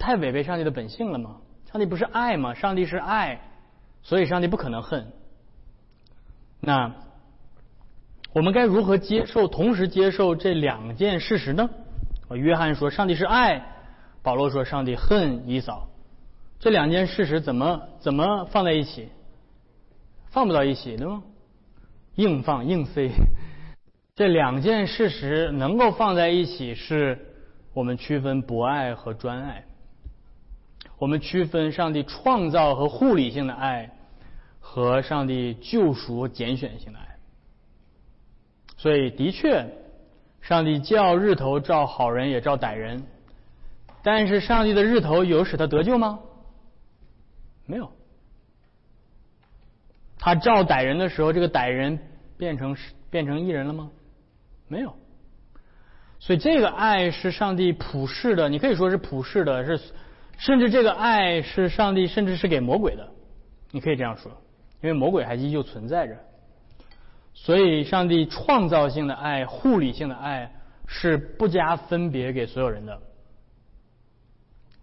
[0.00, 1.36] 太违背上帝的本性了吗？
[1.76, 2.54] 上帝不是爱吗？
[2.54, 3.38] 上帝是爱，
[4.02, 5.12] 所以上帝不可能恨。
[6.58, 6.90] 那
[8.32, 11.68] 我们该如何接受，同时接受这两件事实呢？
[12.30, 13.62] 约翰说上帝是爱，
[14.22, 15.88] 保罗说上帝恨以扫，
[16.58, 19.10] 这两件事实怎么怎么放在一起？
[20.30, 21.22] 放不到一起，对吗？
[22.14, 23.10] 硬放硬塞，
[24.16, 27.34] 这两件事实能够放在一起，是
[27.74, 29.65] 我们区分博爱和专爱，
[30.98, 33.90] 我们区分上帝创造和护理性的爱
[34.60, 37.16] 和上帝救赎拣选性的爱，
[38.76, 39.66] 所以的确。
[40.42, 43.02] 上帝叫日头照好人也照歹人，
[44.04, 46.20] 但是上帝的日头有使他得救吗？
[47.64, 47.90] 没有。
[50.20, 51.98] 他照歹人的时候，这个歹人
[52.38, 52.76] 变成
[53.10, 53.90] 变成异人了吗？
[54.68, 54.94] 没有。
[56.20, 59.80] 所以这个爱是上帝普世的，你可以说是普世的，是
[60.38, 63.08] 甚至这个爱是上帝甚至是给魔鬼的，
[63.70, 64.30] 你可以这样说，
[64.82, 66.16] 因为魔鬼还依旧存在着。
[67.32, 70.50] 所以，上帝创造性的爱、护理性的爱
[70.86, 72.98] 是不加分别给所有人的，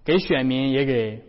[0.06, 1.24] 给选民也给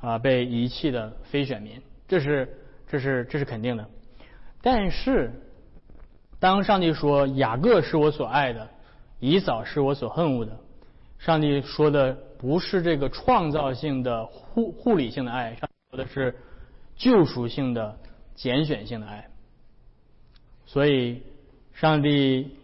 [0.00, 3.86] 啊被遗弃的非选民，这是这是这是肯定的。
[4.62, 5.30] 但是，
[6.40, 8.68] 当上帝说雅各是我所爱的，
[9.20, 10.58] 以扫是我所恨恶的，
[11.18, 16.34] 上帝说的不是这个创造性的护护理性的爱，上说的是
[16.96, 17.98] 救赎性的
[18.34, 19.28] 拣选性的爱。
[20.66, 21.22] 所以，
[21.72, 22.56] 上帝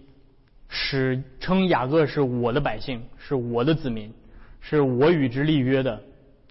[0.69, 4.13] 使称雅各是我的百姓，是我的子民，
[4.61, 6.03] 是我与之立约的，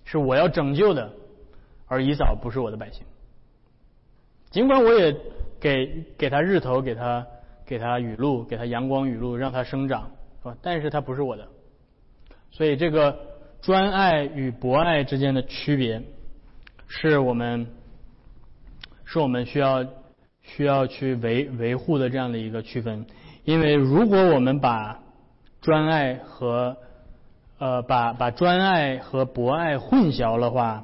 [0.06, 1.12] 是我要拯救的，
[1.88, 3.04] 而以扫不是我的百姓。
[4.50, 5.16] 尽管我也
[5.60, 7.26] 给给他日头，给他
[7.66, 10.10] 给他雨露，给他阳光雨露，让他生长，
[10.42, 10.58] 是吧？
[10.62, 11.48] 但是他不是我的。
[12.52, 13.18] 所以，这个
[13.62, 16.02] 专爱与博爱之间的区别，
[16.88, 17.68] 是我们
[19.06, 19.86] 是我们需要。
[20.44, 23.06] 需要去维维护的这样的一个区分，
[23.46, 25.00] 因为如果我们把
[25.62, 26.76] 专爱和
[27.60, 30.84] 呃把把专爱和博爱混淆的话，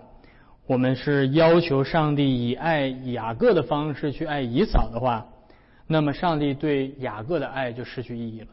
[0.68, 5.26] 我们是要求上帝以爱雅各的方式去爱以扫的话，
[5.88, 8.48] 那么上帝对雅各的爱就失去意义了。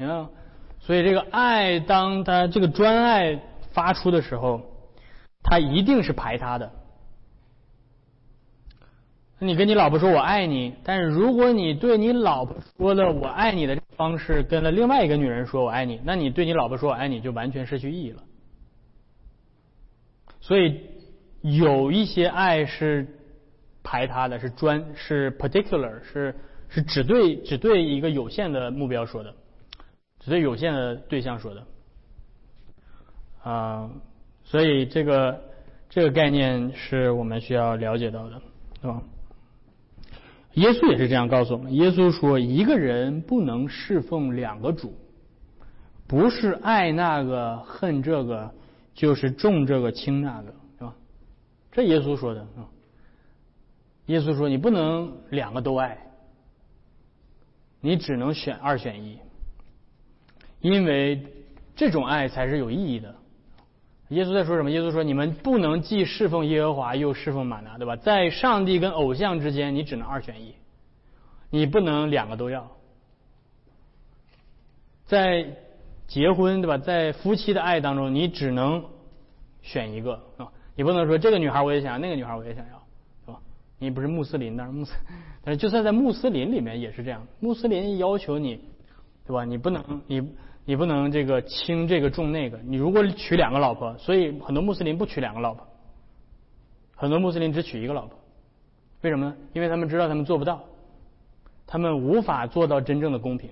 [0.00, 0.30] 明白吗？
[0.80, 3.38] 所以这个爱，当他这个专爱
[3.72, 4.62] 发出的时候，
[5.42, 6.72] 他一定是排他的。
[9.38, 18.22] 你跟你老婆说“我爱你”，但是如果你对你老婆说的“我爱你”的方式跟了另外一个女人说“我爱你”，那你对你老婆说“我爱你”就完全失去意义了。
[20.40, 20.80] 所以
[21.40, 23.06] 有一些爱是
[23.82, 26.34] 排他的，是专，是 particular，是
[26.68, 29.34] 是只对只对一个有限的目标说的，
[30.30, 31.66] 对有限的对象说的。
[33.42, 33.90] 啊，
[34.44, 35.42] 所以这个
[35.88, 38.40] 这个概念是我们需要了解到的，
[38.80, 39.02] 对吧？
[40.54, 41.74] 耶稣也是这样告诉我们。
[41.74, 44.94] 耶稣说：“一个人不能侍奉两个主，
[46.06, 48.52] 不是爱那个恨这个，
[48.94, 50.94] 就是重这个轻那个，是吧？”
[51.72, 52.66] 这耶稣说的啊。
[54.06, 55.98] 耶稣说：“你不能两个都爱，
[57.80, 59.20] 你只能选二选一，
[60.60, 61.22] 因为
[61.76, 63.14] 这种爱才是有意义的。”
[64.10, 64.72] 耶稣在说什么？
[64.72, 67.94] 耶稣说：“你们不能既侍奉耶和华，又侍奉马拿，对吧？
[67.94, 70.54] 在上帝跟偶像之间，你只能二选一，
[71.48, 72.68] 你不能两个都要。
[75.06, 75.56] 在
[76.08, 76.76] 结婚，对吧？
[76.76, 78.84] 在夫妻的爱当中，你只能
[79.62, 82.82] 选一个啊，你不能说这个女孩我也想要，那个女孩我也想要，
[83.24, 83.38] 是吧？
[83.78, 84.92] 你不是穆斯林，但是穆斯，
[85.44, 88.60] 但是就算在穆斯林里面也是这样，穆斯林要求你，
[89.24, 89.44] 对吧？
[89.44, 90.32] 你不能，你
[90.70, 92.56] 你不能这个轻这个重那个。
[92.58, 95.66] 你如果娶两个老婆，所以很多穆斯林不娶两个老婆，
[96.94, 98.16] 很多穆斯林只娶一个老婆。
[99.00, 99.36] 为什么呢？
[99.52, 100.62] 因为他们知道他们做不到，
[101.66, 103.50] 他们无法做到真正的公平。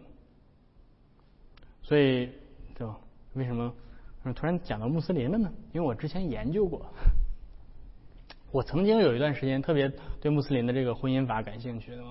[1.83, 2.31] 所以，
[2.77, 2.97] 对吧？
[3.35, 3.75] 为什么
[4.37, 5.51] 突然讲到穆斯林了呢？
[5.73, 6.87] 因为我之前研究过，
[8.53, 12.05] 我曾经有一段时间特别对穆斯林的这个婚姻法感兴趣，的，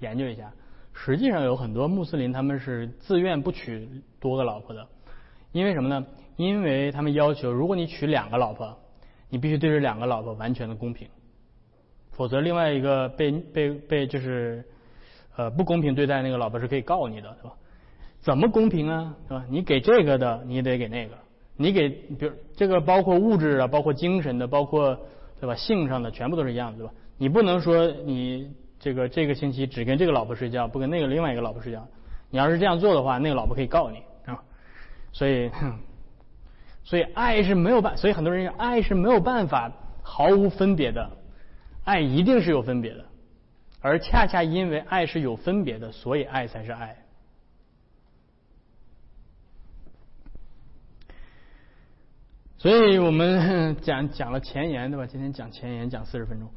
[0.00, 0.50] 研究一下。
[0.94, 3.88] 实际上有很多穆斯林他们是自愿不娶
[4.20, 4.86] 多个老婆的，
[5.52, 6.06] 因为什么呢？
[6.36, 8.76] 因为他们要求，如果你娶两个老婆，
[9.28, 11.08] 你必须对这两个老婆完全的公平，
[12.10, 14.64] 否则另外一个被被被就是
[15.36, 17.52] 呃不公平对待那个老婆是可以告你的，是吧？
[18.20, 19.16] 怎么公平啊？
[19.28, 19.44] 是吧？
[19.48, 21.14] 你给这个的，你也得给那个。
[21.56, 24.98] 你给，比如这个包括物质啊，包括精神的，包括
[25.38, 25.54] 对吧？
[25.54, 26.92] 性上的，全部都是一样的，对吧？
[27.18, 28.50] 你不能说你
[28.82, 31.86] 这个这个星期只跟这个老婆睡觉，不跟那个另外一个老婆睡觉。
[32.30, 34.42] 你要是这样做的话，那个老婆可以告你啊。
[35.12, 35.52] 所以，
[36.82, 39.70] 所以爱是没有办，所以很多人爱是没有办法
[40.02, 41.08] 毫无分别的，
[41.84, 43.04] 爱一定是有分别的，
[43.80, 46.96] 而恰恰因为爱是有分别的，所以爱才是爱。
[52.58, 55.06] 所以我们 讲讲了前言，对吧？
[55.06, 56.48] 今天讲前言讲四十分钟，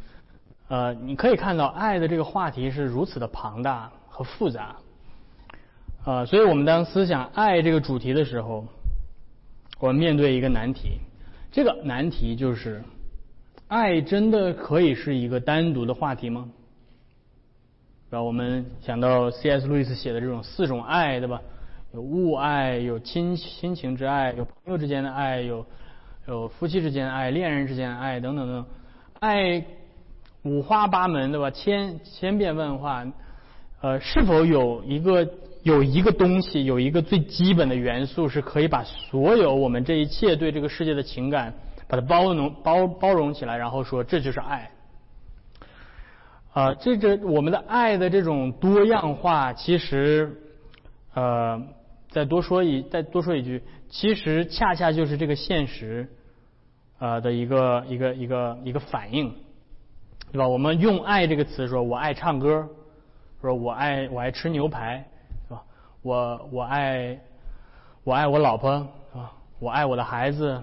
[0.68, 4.76] 呃，你可以看到爱的这个话题是如此的庞大和复杂，
[6.04, 8.66] 啊，所以我们当思想爱这个主题的时候，
[9.80, 11.00] 我们面对一个难题，
[11.52, 12.84] 这个难题就是，
[13.68, 16.50] 爱真的可以是一个单独的话题吗？
[18.10, 19.68] 然后我们想到 C.S.
[19.68, 21.42] 路易斯写的这种四种爱，对吧？
[21.94, 25.66] 有物爱，有亲亲情之爱，有朋友之间的爱，有。
[26.28, 28.66] 有夫妻之间的爱，恋人之间的爱，等等等，
[29.20, 29.64] 爱
[30.46, 31.50] 五花八门，对吧？
[31.52, 33.04] 千千变万化，
[33.82, 35.28] 呃，是否有一个
[35.64, 41.52] 有一个东西，有一个最基本的元素，是可以把所有我们这一切对这个世界的情感，
[41.88, 44.70] 把它包容包包容起来，然后说这就是爱。
[46.54, 50.38] 啊，这这我们的爱的这种多样化，其实，
[51.14, 51.62] 呃，
[52.10, 53.62] 再多说一再多说一句。
[53.90, 56.08] 其实恰恰就是这个现实，
[57.00, 59.34] 呃的一个一个一个一个反应，
[60.36, 60.46] 对吧？
[60.46, 62.68] 我们用“爱”这个词，说我爱唱歌，
[63.40, 64.98] 说我爱我爱吃牛排，
[65.48, 65.64] 是吧？
[66.02, 67.18] 我我爱
[68.04, 68.80] 我爱我老婆，
[69.14, 69.32] 是吧？
[69.60, 70.62] 我爱我的孩子，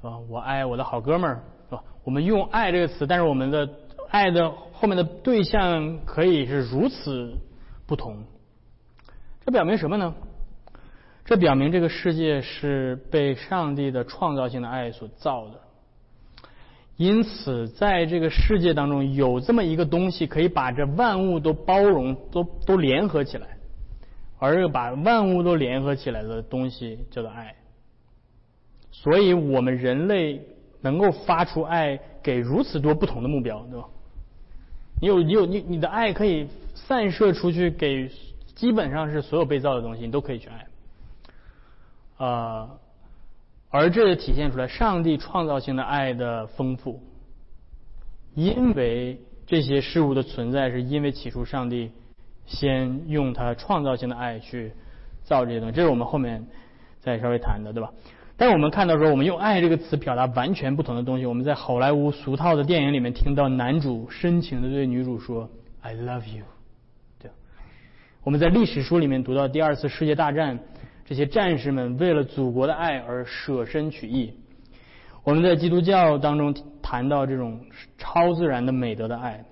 [0.00, 0.16] 是吧？
[0.28, 1.82] 我爱我的好哥们儿，是吧？
[2.04, 3.68] 我们用“爱”这个词，但是我们的
[4.10, 7.34] 爱的后面的对象可以是如此
[7.88, 8.22] 不同，
[9.44, 10.14] 这表明什么呢？
[11.24, 15.60] 这表明这个世界是被上帝的创造性的爱所造的，
[17.00, 23.56] 因此在这个世界当中有这么一个东西，可以把这万物都包容、都都联合起来，
[24.38, 27.56] 而又把万物都联合起来的东西叫做爱。
[28.92, 30.42] 所以我们人类
[30.82, 33.88] 能够发出爱给如此多不同的目标，对吧？
[35.00, 38.10] 你有你有你你的爱可以散射出去，给
[38.54, 40.66] 基本上是所有被造的东西，你都可以去爱。
[42.18, 42.68] 呃，
[43.70, 47.00] 而这也体现出来上帝创造性的爱的丰富，
[48.34, 51.92] 因为这些事物的存在，是因为起初上帝
[52.46, 54.72] 先用他创造性的爱去
[55.22, 56.44] 造这些东西，这是我们后面
[57.00, 57.92] 再稍微谈的，对吧？
[58.36, 61.26] 但是我们看到说，我们用“爱”这个词表达完全不同的东西。
[61.26, 65.48] 我们在好莱坞俗套的电影里面听到男主深情的对女主说
[65.82, 66.44] “I love you”，
[67.20, 67.30] 对。
[68.24, 70.58] 我们在历史书里面读到第二次世界大战。
[71.10, 74.32] 这些战士们为了祖国的爱而舍身取义。
[75.24, 77.66] 我们在基督教当中谈到这种
[77.98, 79.44] 超自然的美德的爱，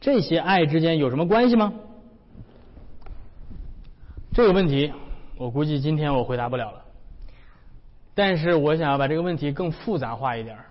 [0.00, 1.72] 这些爱之间有什么关系吗？
[4.32, 4.92] 这个问题，
[5.38, 6.82] 我估计今天我回答不了了。
[8.12, 10.64] 但是我想要把这个问题更复杂化一点儿。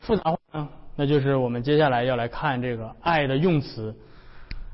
[0.00, 3.94] 复杂化呢，那就是我们接下来要来看这个爱的用词，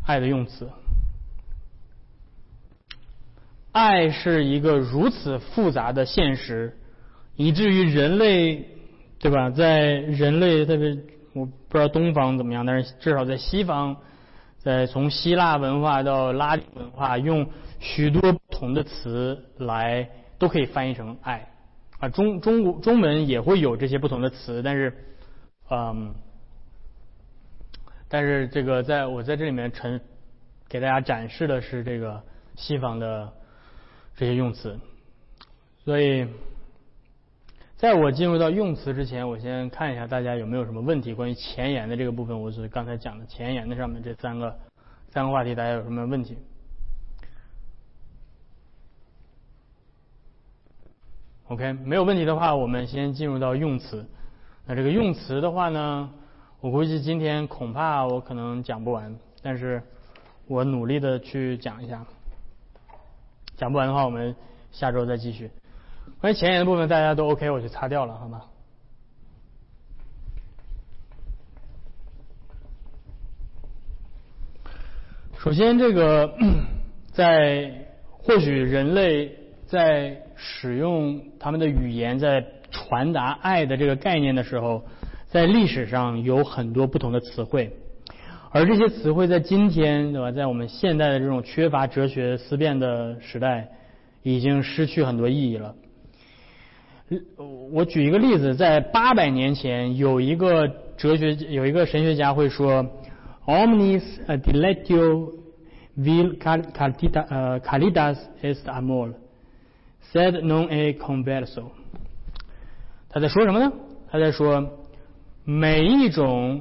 [0.07, 0.67] 爱的用词。
[3.79, 6.77] 爱是一个如此复杂的现实，
[7.37, 8.67] 以至于人类，
[9.21, 9.51] 对吧？
[9.51, 10.99] 在人类特别，
[11.33, 13.97] 我不知道东方怎么样，但是至少在西方，
[14.59, 17.49] 在从希腊文化到拉丁文化，用
[17.79, 20.09] 许多不同的词来
[20.39, 21.49] 都可以翻译成爱
[22.01, 22.09] 啊。
[22.09, 24.93] 中中国中文也会有这些不同的词，但是，
[25.71, 26.15] 嗯，
[28.09, 30.01] 但是这个在我在这里面陈
[30.69, 32.21] 给大家展示的是这个
[32.57, 33.33] 西方的。
[34.19, 34.77] 这些用词，
[35.85, 36.27] 所以
[37.77, 41.15] 在我进入到用词之前，我先看一下大家有没有什么问题。
[41.15, 44.59] 关于前沿的这个部分，我是刚才讲的前沿的上面这三个
[45.11, 46.37] 三个话题，大家有什么问题
[51.47, 54.05] ？OK，没有问题的话，我们先进入到用词。
[54.67, 56.11] 那这个用词的话呢，
[56.61, 59.81] 我估计今天恐怕我可能讲不完，但是
[60.49, 62.05] 我努力的去讲一下。
[63.59, 64.35] 讲不完的话，我们
[64.71, 65.51] 下周再继续。
[66.21, 68.43] 关于前言的部分，大家都 OK，我就擦掉了，好吗？
[75.39, 76.33] 首先，这个
[77.13, 79.37] 在或许人类
[79.67, 84.85] 在使用他们的语言在传达爱的这个概念的时候，
[85.27, 87.77] 在历史上有很多不同的词汇，
[88.51, 90.33] 而这些词汇在今天，对吧？
[90.33, 93.69] 在我们现代的这种缺乏哲学思辨的时代，
[94.23, 95.75] 已经失去很多意义了。
[97.73, 102.87] 我举一个例子，在八百年前，有一个哲学，有一个神学家会说。
[103.49, 105.33] Omnis Diletio
[105.97, 109.15] vil calidas est amor,
[110.13, 111.71] sed non e converso。
[113.09, 113.73] 他在说什么呢？
[114.11, 114.69] 他在说
[115.45, 116.61] 每一种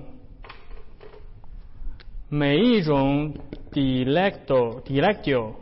[2.30, 3.34] 每一种
[3.72, 5.54] dilecto dilectio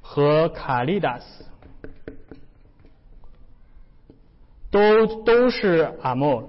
[0.00, 1.22] 和 calidas
[4.70, 6.46] 都都是 amor。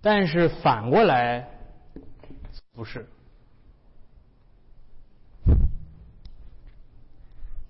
[0.00, 1.46] 但是反过来
[2.72, 3.06] 不是，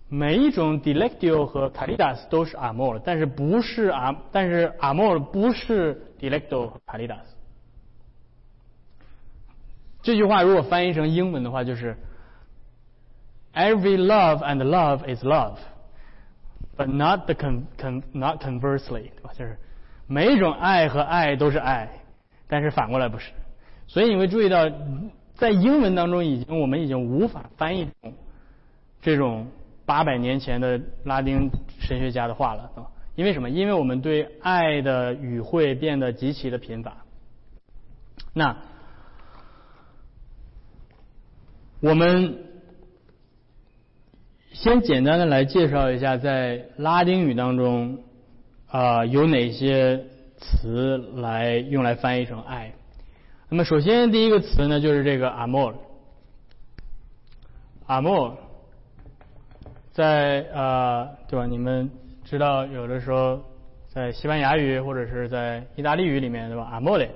[0.09, 4.15] 每一种 dilectio 和 calidas 都是 amor，但是不是啊？
[4.31, 7.38] 但是 amor 不是 dilectio 和 calidas。
[10.09, 11.95] 这句话如果翻译成英文的话，就是
[13.53, 19.33] Every love and love is love，but not the con con not conversely，对吧？
[19.35, 19.59] 就是
[20.07, 21.91] 每一种爱和爱都是爱。
[22.49, 23.33] 但是反过来不是，
[23.87, 24.65] 所以你会注意到，
[25.35, 27.91] 在英文当中已经我们已经无法翻译
[29.03, 29.49] 这种
[29.85, 31.51] 八百年前的拉丁
[31.81, 33.51] 神学家的话了，对吧因为什么？
[33.51, 36.97] 因为我们对爱的语汇变得极其的贫乏。
[38.33, 38.57] 那
[41.81, 42.39] 我们
[44.53, 47.99] 先简单的来介绍一下，在拉丁语当中
[48.69, 50.05] 啊有哪些。
[50.41, 52.73] 词来用来翻译成爱。
[53.49, 55.75] 那么首先第一个词呢，就是这个 amor。
[57.89, 58.35] amor
[59.91, 61.45] 在呃对吧？
[61.45, 61.91] 你们
[62.25, 63.43] 知道有的时候
[63.89, 67.09] 在西班牙语或者是在意大利语里面对吧？amore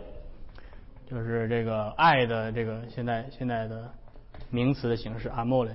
[1.08, 3.88] 就是这个爱的这个现在现在的
[4.52, 5.70] 名词的形式 amore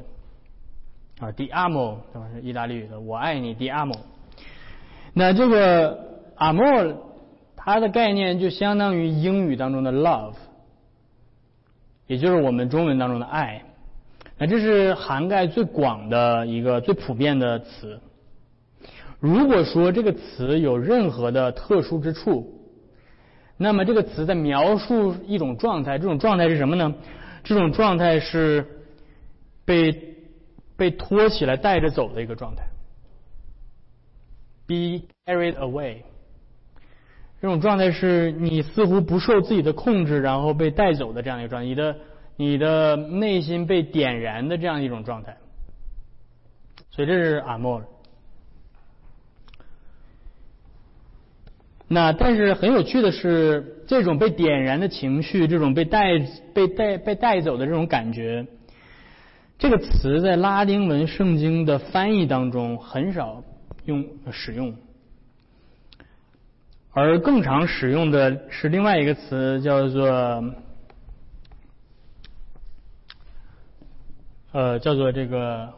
[1.19, 2.27] 啊，di amo 对吧？
[2.33, 3.97] 是意大利语的我爱你，di amo。
[5.13, 5.99] 那这个
[6.37, 6.95] amore
[7.55, 10.35] 它的概念就相当于英语当中的 love，
[12.05, 13.63] 也就是我们中文当中的爱。
[14.37, 17.99] 那这是涵盖最广的一个最普遍的词。
[19.19, 22.53] 如果说这个词有任何的特殊之处，
[23.57, 26.93] 那么这个词在描述一种状态，这种状态是什么呢？
[27.47, 28.83] 这种状态是
[29.63, 30.17] 被
[30.75, 32.63] 被拖起来带着走的一个状态
[34.67, 36.01] ，be carried away。
[37.39, 41.97] 这种状态是你似乎不受自己的控制，然后被带走的这样一个状态，你的
[42.35, 45.37] 你的内心被点燃的这样一种状态。
[46.89, 47.81] 所以这是阿莫。
[51.87, 56.19] 那但是很有趣的是，这种被点燃的情绪，这种被带
[56.53, 58.45] 被带被带走的这种感觉，
[59.57, 63.41] 这个词在拉丁文圣经的翻译当中很少
[63.85, 64.75] 用使用。
[66.91, 70.43] 而更常使用的是另外一个词，叫做
[74.51, 75.71] 呃，叫做这个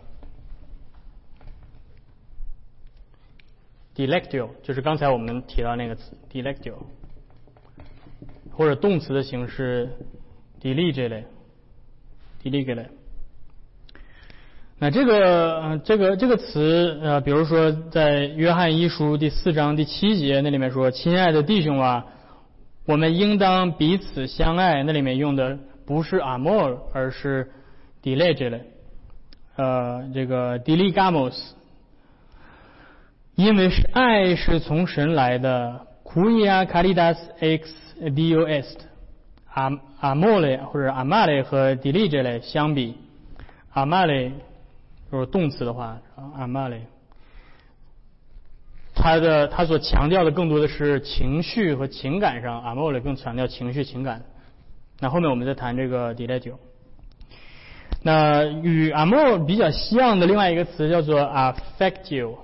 [4.00, 6.76] delectio，就是刚才我们提到那个词 delectio，
[8.50, 9.90] 或者动词的形式
[10.62, 12.86] delegere，delegere。
[14.78, 22.06] 那这个这个这个词呃，比如说在约翰一书第四章第七节那里面说：“亲爱的弟兄啊，
[22.86, 27.52] 我们应当彼此相爱。”那里面用的不是 amor，而是
[28.02, 28.62] delegere，
[29.58, 31.38] 呃，这个 delegamos，
[33.40, 35.88] 因为是爱是从神来的。
[36.04, 37.70] Quia caritas ex
[38.02, 42.98] Deo est，am amore 或者 amare 和 delegere 相比
[43.74, 44.34] ，amare。
[45.10, 45.98] 就是动词的话
[46.38, 46.82] ，amare，
[48.94, 54.22] 它的它所强调的更多的是情绪和情感上，amore 更强调情绪情感。
[55.00, 56.56] 那后面我们再谈这个 delegio。
[58.04, 62.36] 那与 amore 比较像的另外一个词叫做 affectio，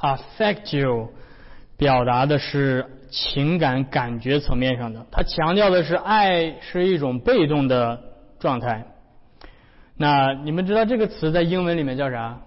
[0.00, 1.10] affectio
[1.76, 8.02] 表达的是情感感觉层面上的，它强调的是爱是一种被动的
[8.38, 8.86] 状态。
[9.96, 12.40] 那你们知道这个词在英文里面叫啥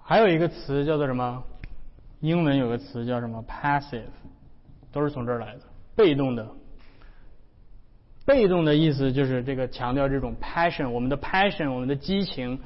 [0.04, 1.42] 还有一个词叫做什么？
[2.20, 4.04] 英文有个词叫什么？passive，
[4.92, 5.62] 都是从这儿来的，
[5.96, 6.46] 被动的。
[8.24, 12.60] 被动的意思就是这个强调这种 passion，我们的 passion，我们的激情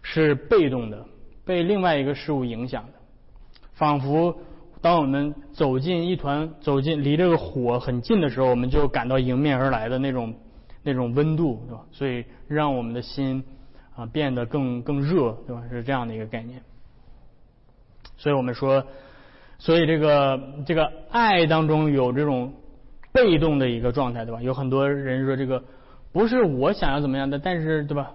[0.00, 1.04] 是被动的，
[1.44, 2.92] 被另外一个事物影响的。
[3.72, 4.38] 仿佛
[4.84, 10.34] 当我们走进一团，走进离这个火很近的时候，我们就感到迎面而来的那种
[10.82, 11.80] 那种温度，对吧？
[11.90, 13.42] 所以让我们的心。
[13.96, 15.62] 啊，变得更更热，对吧？
[15.70, 16.60] 是这样的一个概念。
[18.16, 18.84] 所以我们说，
[19.58, 22.54] 所以这个这个爱当中有这种
[23.12, 24.42] 被动的一个状态，对吧？
[24.42, 25.62] 有很多人说这个
[26.12, 28.10] 不是我想要怎么样的，但是对吧？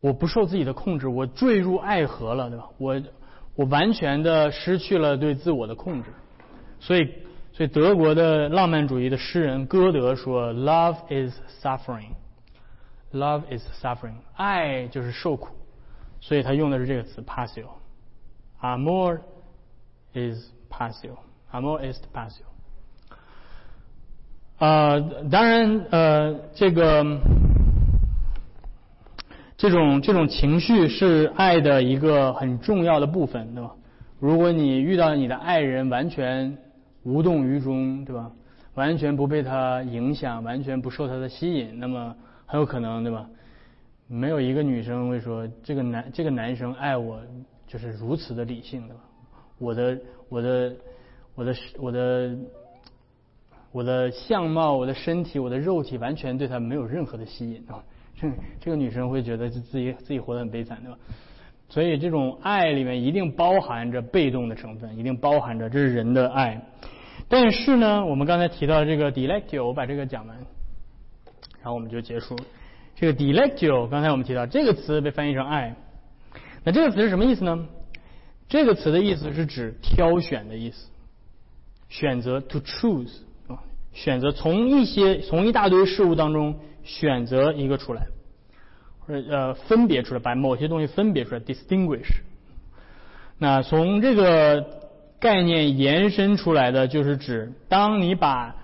[0.00, 2.68] 我不受自己的控制，我坠入爱河了，对吧？
[2.78, 3.02] 我
[3.60, 6.08] 我完全的失去了对自我的控制。
[6.78, 7.12] 所以，
[7.52, 12.12] 所以德国的浪漫主义的诗人歌德说：“Love is suffering。”
[13.12, 15.48] Love is suffering，爱就是受苦，
[16.20, 17.66] 所以他用的是这个词 passive。
[18.62, 19.18] Amor
[20.14, 22.46] is passive，amor is passive。
[24.58, 27.04] 呃，当然，呃，这个
[29.60, 33.70] 这种这种情绪是爱的一个很重要的部分，对吧？
[34.18, 36.56] 如果你遇到你的爱人完全
[37.02, 38.32] 无动于衷，对吧？
[38.72, 42.16] 完全不被他影响，完全不受他的吸引，那么。
[42.46, 43.28] 很有可能，对吧？
[44.08, 47.20] 没有一个女生会说这个男这个男生爱我
[47.64, 49.00] 就是如此的理性，对吧？
[49.58, 49.98] 我的
[50.30, 50.76] 我的
[51.34, 52.38] 我的我的
[53.72, 57.84] 我的相貌、我的身体、我的肉体完全对他没有任何的吸引，对吧？
[58.20, 58.28] 这
[58.60, 60.98] 这个女生会觉得自己自己活得很悲惨，对吧？
[61.68, 66.60] 所以这种爱里面一定包含着被动的成分，一定包含着这是人的爱。
[67.28, 70.36] 但是呢，我们刚才提到这个 delectio，我把这个讲完。
[71.62, 72.36] 然后我们就结束。
[72.96, 75.76] 这个 delectio，刚才我们提到这个词被翻译成爱，
[76.64, 77.66] 那这个词是什么意思呢？
[78.48, 80.88] 这个词的意思是指挑选的意思，
[81.88, 83.12] 选择 to choose，
[83.92, 88.06] 选择从一些从一大堆事物当中选择一个出来，
[89.00, 92.08] 或者呃分别出来，把某些东西分别出来 distinguish。
[93.38, 94.80] 那从这个
[95.18, 98.56] 概念延伸出来的就是指，当你把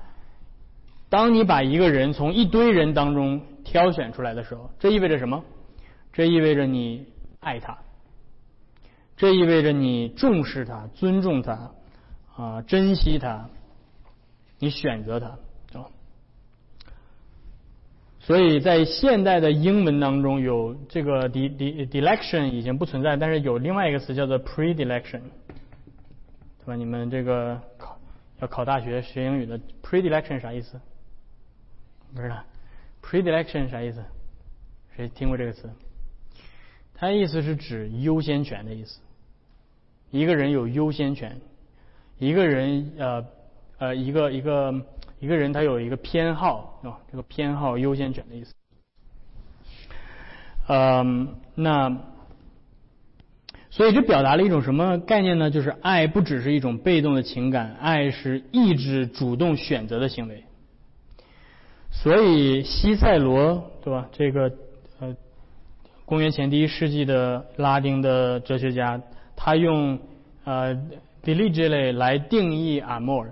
[1.08, 5.44] 当你把一个人从一堆人当中挑选出来的时候，这意味着什么？
[6.12, 7.06] 这意味着你
[7.40, 7.78] 爱他，
[9.16, 11.70] 这意味着你重视他、尊重他
[12.36, 13.48] 啊、珍惜他，
[14.58, 15.38] 你选择他。
[18.26, 25.20] 所以在现代的英文当中，有这个 de de delection 已经不存在，但是有另外一个词叫做 predilection，
[26.58, 26.74] 对吧？
[26.74, 27.96] 你们这个考
[28.40, 30.80] 要考大学学英语的 predilection 啥意思？
[32.16, 32.42] 不知道
[33.00, 34.02] ？predilection 啥意思？
[34.96, 35.70] 谁听过这个词？
[36.96, 38.98] 它意思是指优先权的意思。
[40.10, 41.40] 一个人有优先权，
[42.18, 43.24] 一个人呃
[43.78, 44.74] 呃一个一个
[45.26, 48.54] 一个人他有一个偏好啊，这个偏好优先权的意思。
[50.68, 51.98] 嗯，那
[53.70, 55.50] 所以这表达了一种什么概念呢？
[55.50, 60.44] 就是爱不只是一种被动的情感，爱是意志主动选择的行为。
[61.90, 64.08] 所以西塞罗对吧？
[64.12, 64.52] 这个
[65.00, 65.16] 呃，
[66.04, 69.02] 公元前第一世纪的拉丁的哲学家，
[69.34, 69.98] 他用
[70.44, 70.72] 呃
[71.24, 73.26] diligere 来定义 amor。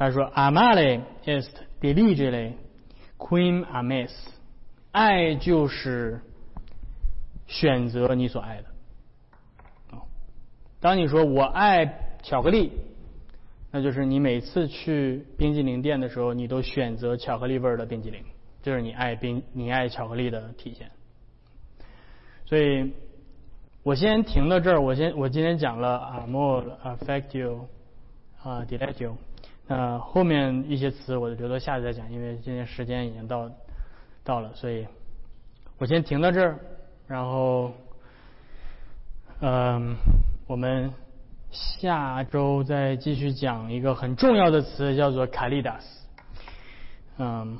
[0.00, 2.54] 他说：amare est diligere
[3.18, 4.10] quim ames。
[4.92, 6.22] 爱就是
[7.46, 9.98] 选择你所爱的。
[10.80, 12.72] 当你说我爱巧克力，
[13.70, 18.24] 那就是你每次去冰激凌店的时候，你都选择巧克力味儿的冰激凌，
[18.62, 20.90] 这是你爱冰、你爱巧克力的体现。
[22.46, 22.94] 所以，
[23.82, 24.80] 我先停到这儿。
[24.80, 27.68] 我先，我今天讲了啊，more affect you，
[28.42, 29.04] 啊，delight
[29.70, 29.98] 呃。
[29.98, 33.50] 后面一些词，我就留到下次再讲，因为今天时间已经到
[34.22, 34.86] 到了，所以
[35.78, 36.58] 我先停到这儿。
[37.06, 37.72] 然后，
[39.40, 39.96] 嗯，
[40.46, 40.92] 我们。
[41.52, 46.06] 下周再继续讲一个很重要的词，叫做卡利达斯。
[47.18, 47.58] 嗯，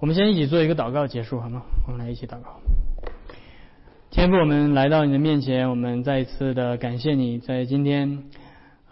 [0.00, 1.60] 我们先一起做一个祷告结束好吗？
[1.86, 2.58] 我们来一起祷告。
[4.10, 8.30] 天父，我们来到你的面前，我们再一次的感谢你在今天，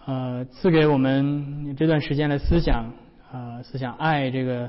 [0.04, 2.92] 呃，赐给我们这段时间的思想，
[3.32, 4.68] 呃，思想爱这个，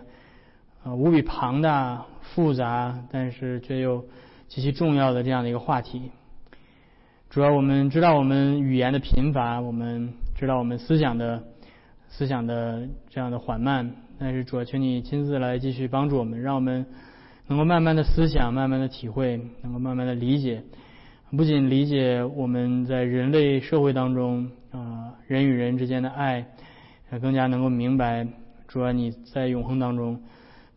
[0.84, 4.05] 呃，无比庞大、复杂，但是却又
[4.47, 6.11] 极其重要的这样的一个话题。
[7.31, 11.43] 主要我们知道我们语言的贫乏，我们知道我们思想的
[12.09, 16.86] 思想的这样的缓慢，但是主要请你亲自来继续帮助我们，让我们
[17.47, 20.61] 能够慢慢的思想，慢慢的体会，能够慢慢的理解，
[21.36, 24.51] 不仅理解我们在人类社会当中
[25.28, 26.45] 人与人之间的爱，
[27.21, 28.28] 更加能够明白
[28.67, 30.21] 主要你在永恒当中，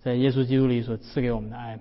[0.00, 1.78] 在耶稣基督里所赐给我们的爱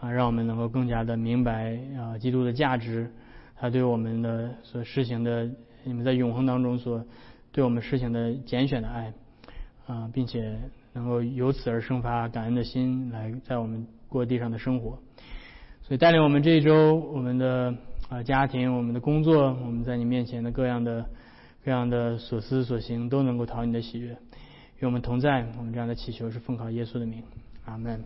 [0.00, 3.10] 啊，让我们能够更加的明白啊基督的价值。
[3.56, 5.50] 他对我们的所施行的，
[5.84, 7.04] 你们在永恒当中所
[7.52, 9.12] 对我们施行的拣选的爱，
[9.86, 10.56] 啊，并且
[10.94, 14.98] 能够由此而生发感恩的心，来在我们过地上的生活。
[15.82, 17.74] 所以带领我们这一周，我们的
[18.08, 21.04] 啊家庭、我们的工作，我们在你面前的各样的
[21.64, 24.16] 各样的所思所行，都能够讨你的喜悦，
[24.78, 25.46] 与我们同在。
[25.58, 27.22] 我们这样的祈求是奉靠耶稣的名，
[27.64, 28.02] 阿门。